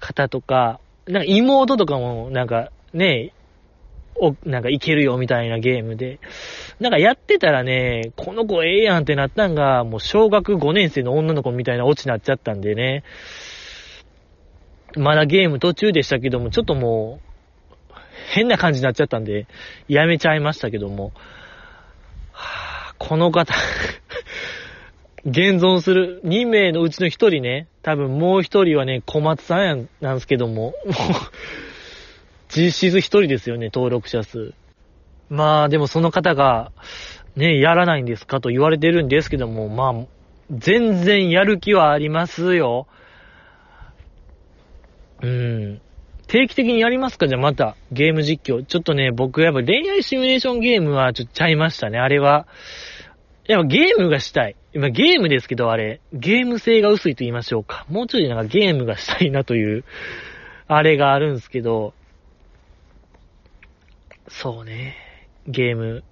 [0.00, 3.32] 方とか、なんか妹とかもなんかね、
[4.20, 6.18] お、なんかいけるよみたいなゲームで、
[6.80, 13.04] なんかやってたらね、この子ええやんってなったんが、もう小学5年生の女の子みたいなオチになっちゃったんでね、
[14.96, 17.28] まだゲーム途中でしたけども、ちょっともう、
[18.32, 19.46] 変な感じになっちゃったんで、
[19.88, 21.12] やめちゃいましたけども、
[22.32, 23.54] はぁこの方
[25.24, 30.74] 現存する2名のうちの1人ね、多分もう1人はね、小松さんやん、なんですけども、もう
[32.48, 34.54] 実質1人ですよね、登録者数。
[35.30, 36.72] まあ、でもその方が、
[37.36, 40.06] ね、やらないんですかと言われてるんですけども、まあ、
[40.50, 42.86] 全然やる気はありますよ。
[45.20, 45.80] うん。
[46.26, 47.26] 定期的にやりますか？
[47.26, 48.64] じゃあまた、ゲーム実況。
[48.64, 51.98] ちょっとね、僕やっぱ恋愛シミュレーションゲームはちょっとちゃいましたね。
[51.98, 52.46] あれは。
[53.46, 54.56] やっぱゲームがしたい。
[54.74, 57.86] 今ゲームですけどあれ、ゲーム性が薄いと言いましょうか。
[57.88, 59.84] もうちょいなんかゲームがしたいなという、
[60.66, 61.94] あれがあるんですけど、
[64.30, 64.96] そうね、
[65.46, 66.04] ゲーム。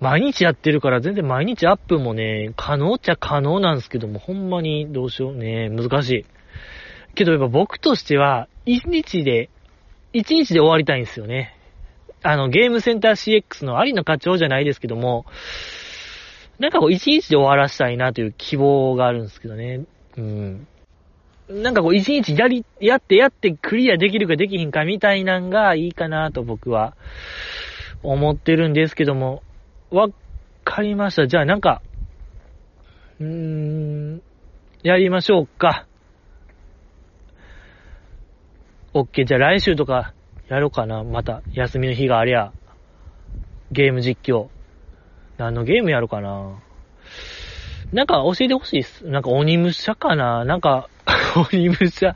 [0.00, 6.26] 毎日やってるから全然毎日アップもね、可能っちゃ可能なんですけども、ほんまにどうしようね、難しい。
[7.14, 9.48] けどやっぱ僕としては、一日で、
[10.12, 11.54] 一日で終わりたいんですよね。
[12.22, 15.24] あの、ゲームセンター CX の有野課長じゃないですけども、
[16.58, 19.84] なんかこう一日で終わらしたいなという希望があるんですけどね。
[20.16, 20.66] うん。
[21.48, 26.96] なんかこう一日やり、やってやってクリアできるかできひんかみたいなんがいいかなと僕は
[28.02, 29.42] 思ってるんですけども、
[29.90, 30.08] わ
[30.64, 31.28] かりました。
[31.28, 31.82] じゃあなんか、
[33.20, 34.22] うーん、
[34.82, 35.86] やりましょうか。
[38.92, 40.14] オッケー、じゃあ来週とか
[40.48, 41.04] やろうかな。
[41.04, 42.52] また、休みの日がありゃ、
[43.70, 44.48] ゲーム実況。
[45.38, 46.58] 何のゲームやるかな。
[47.92, 49.06] なんか教えてほしいっす。
[49.06, 50.44] なんか鬼武者かな。
[50.44, 50.88] なんか、
[51.34, 52.14] 鬼武者、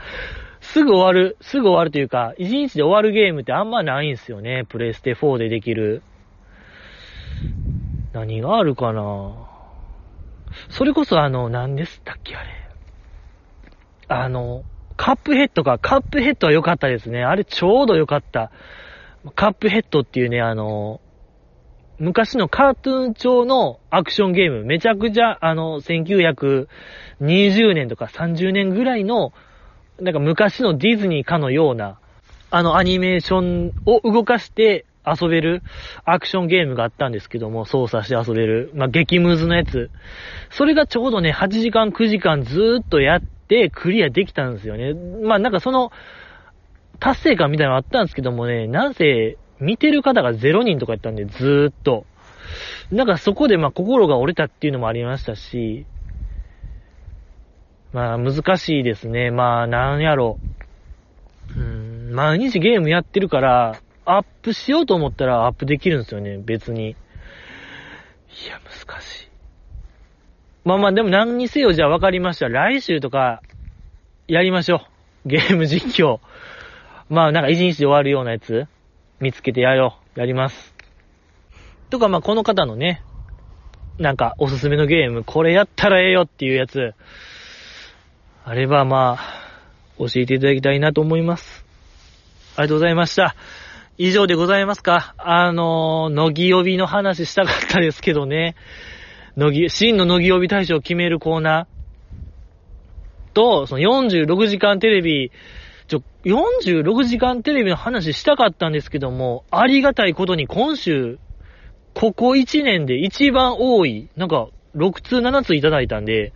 [0.61, 4.65] すぐ終わる、すぐ終わるというか、1日で終わるゲームってあんまないんすよね。
[4.69, 6.03] プレイステ4でできる。
[8.13, 9.49] 何があるかな。
[10.69, 12.49] それこそあの、何でしたっけあれ。
[14.09, 14.65] あの、
[14.97, 15.79] カップヘッドか。
[15.79, 17.25] カップヘッドは良かったですね。
[17.25, 18.51] あれちょうど良かった。
[19.35, 21.01] カップヘッドっていうね、あの、
[22.01, 29.35] 昔のカートゥーン調のアクションゲーム、めちゃくちゃ、あの、1920年とか30年ぐらいの、
[30.01, 31.99] なんか昔のディズニーかのような、
[32.51, 35.63] あのアニメーションを動かして遊べる
[36.05, 39.91] アクションゲームがあったんですけども、操作して遊べる、まあ、激ムズのやつ。
[40.49, 44.95] それがちょうどね、8時間、9時間ずーっとやって、クリアできたんですよね。
[44.95, 45.93] まあなんかその、
[46.99, 52.07] 達成感みたいなのあったんですけどもね、なんせ、見てる方が0人とかやったんで、ずーっと。
[52.91, 55.87] なんかそこでまあ心が折れたっていうのもありましたし、
[57.93, 59.31] まあ難しいですね。
[59.31, 60.39] まあなんやろ
[61.57, 61.61] う。
[61.61, 66.91] うん、毎日ゲームやってるから、アップしようと思ったらアップできるんですよね、別に。
[66.91, 66.95] い
[68.49, 69.29] や、難しい。
[70.65, 72.49] まあまあ、でも何にせよじゃあ分かりました。
[72.49, 73.43] 来週とか、
[74.29, 74.83] やりましょ
[75.25, 75.29] う。
[75.29, 76.21] ゲーム実況。
[77.09, 78.67] まあなんか一日で終わるようなやつ、
[79.21, 80.21] 見つけてやろう。
[80.21, 80.75] やります。
[81.91, 83.03] とかまあこの方のね、
[83.99, 86.95] なんかおすすめのゲーム、これやったらええよっていうやつ、
[88.45, 89.51] あればまあ、
[89.99, 91.64] 教えていただきたいなと思います。
[92.57, 93.37] ありがとうございました。
[93.99, 98.57] 以上でございますかあのー、乃木呼びの話したかったですけどね。
[99.37, 105.31] 乃木、真の乃木曜日大賞を決めるコーナーと、その46時間テレビ、
[105.91, 111.18] ちょ、46時間テレビの話したかったんですけども、ありがたいことに今週、
[111.95, 116.32] ここ1年で一番多い、なんか、6通7通いただいたんで、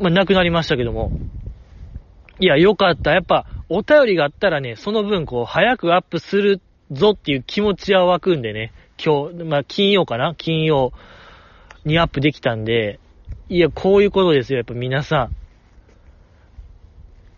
[0.00, 1.12] まあ、なくなりましたけども。
[2.40, 3.10] いや、よかった。
[3.10, 8.72] やっぱ、お便りがあったらね、その分、こう、早くアップするぞっていう気持ちは湧くんでね。
[8.96, 10.34] 今日、まあ、金曜かな？
[10.34, 10.94] 金曜
[11.84, 12.98] にアップできたんで、
[13.50, 14.56] いや、こういうことですよ。
[14.56, 15.36] やっぱ皆さん。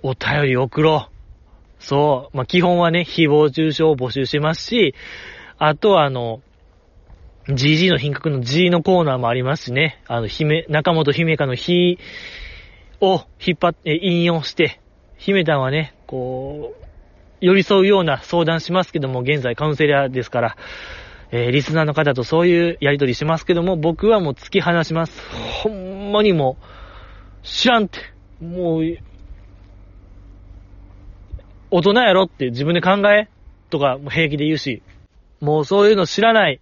[0.07, 1.83] お便り送ろう。
[1.83, 2.37] そう。
[2.37, 4.95] まあ、基本はね、誹謗中傷を募集しますし、
[5.57, 6.43] あとはあの、
[7.49, 10.03] GG の品格の G のコーナーもありますしね。
[10.07, 11.99] あの、姫、中本姫香の日
[13.01, 14.79] を引っ張って、引用して、
[15.17, 16.85] 姫たんはね、こう、
[17.41, 20.57] 寄り添うような相談しますけども、現在カウンセラーですから、
[21.31, 25.19] えー、リスナーの方とそういうやりとりしますけども、僕はもう突き放します。
[25.63, 26.59] ほんまにも
[27.43, 28.01] う、知らんって、
[28.45, 28.99] もう、
[31.77, 33.29] 大人やろって自分で考え
[33.69, 34.81] とかも平気で言うし、
[35.41, 36.61] もうそういうの知らない。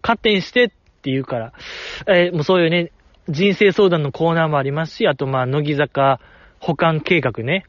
[0.00, 1.52] 勝手にしてって言うから、
[2.06, 2.92] えー、もうそういうね、
[3.28, 6.20] 人生相談のコーナーもありますし、あとまあ、乃木坂
[6.60, 7.66] 保管計画ね。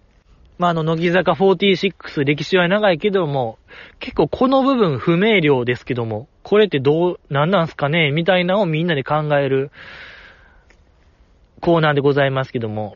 [0.60, 3.58] まあ、あの、乃木坂46、歴史は長いけども、
[4.00, 9.72] 結構この部分不明瞭ですけども、これってどう、なんなんすかねみたいなのをみんなで考える
[11.62, 12.96] コーナーでございますけども。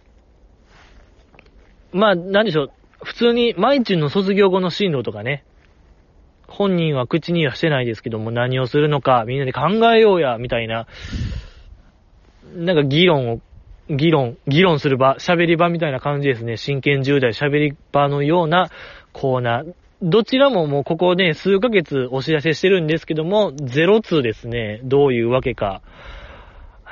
[1.92, 2.72] まあ、なんでしょう。
[3.04, 5.44] 普通に、毎日の卒業後の進路とかね。
[6.48, 10.88] 本人は口にはしてないですけども、何をするのか、みんなで考えようや、みたいな。
[12.56, 13.42] なんか議論を、
[13.90, 16.58] 議論、議論する場、喋り場みたいな感じですね。
[16.58, 18.70] 真剣10代喋り場のような
[19.14, 19.74] コーナー。
[20.02, 24.80] どちらももうここね、数ヶ月お知らせしてるんですけども、02ですね。
[24.84, 25.82] どういうわけか。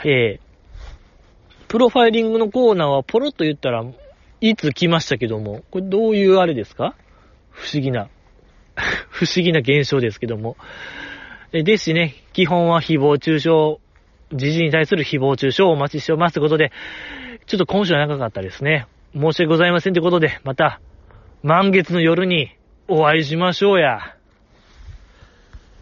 [0.04, 3.84] えー、プロファイリングのコーナーはポロッと言ったら、
[4.50, 6.96] いつ来ましたけども、これどういうあれですか？
[7.52, 8.10] 不思議な、
[9.10, 10.58] 不思議な現象ですけども。
[11.52, 13.78] ですしね、基本は誹謗中傷、
[14.34, 16.72] 時事に対する誹謗中傷をお待ちしておりますということで、
[17.46, 18.88] ちょっと今週は長かったですね。
[19.14, 20.82] 申し訳ございませんということで、また、
[21.44, 22.52] 満月の夜に
[22.88, 24.15] お会いしましょうや。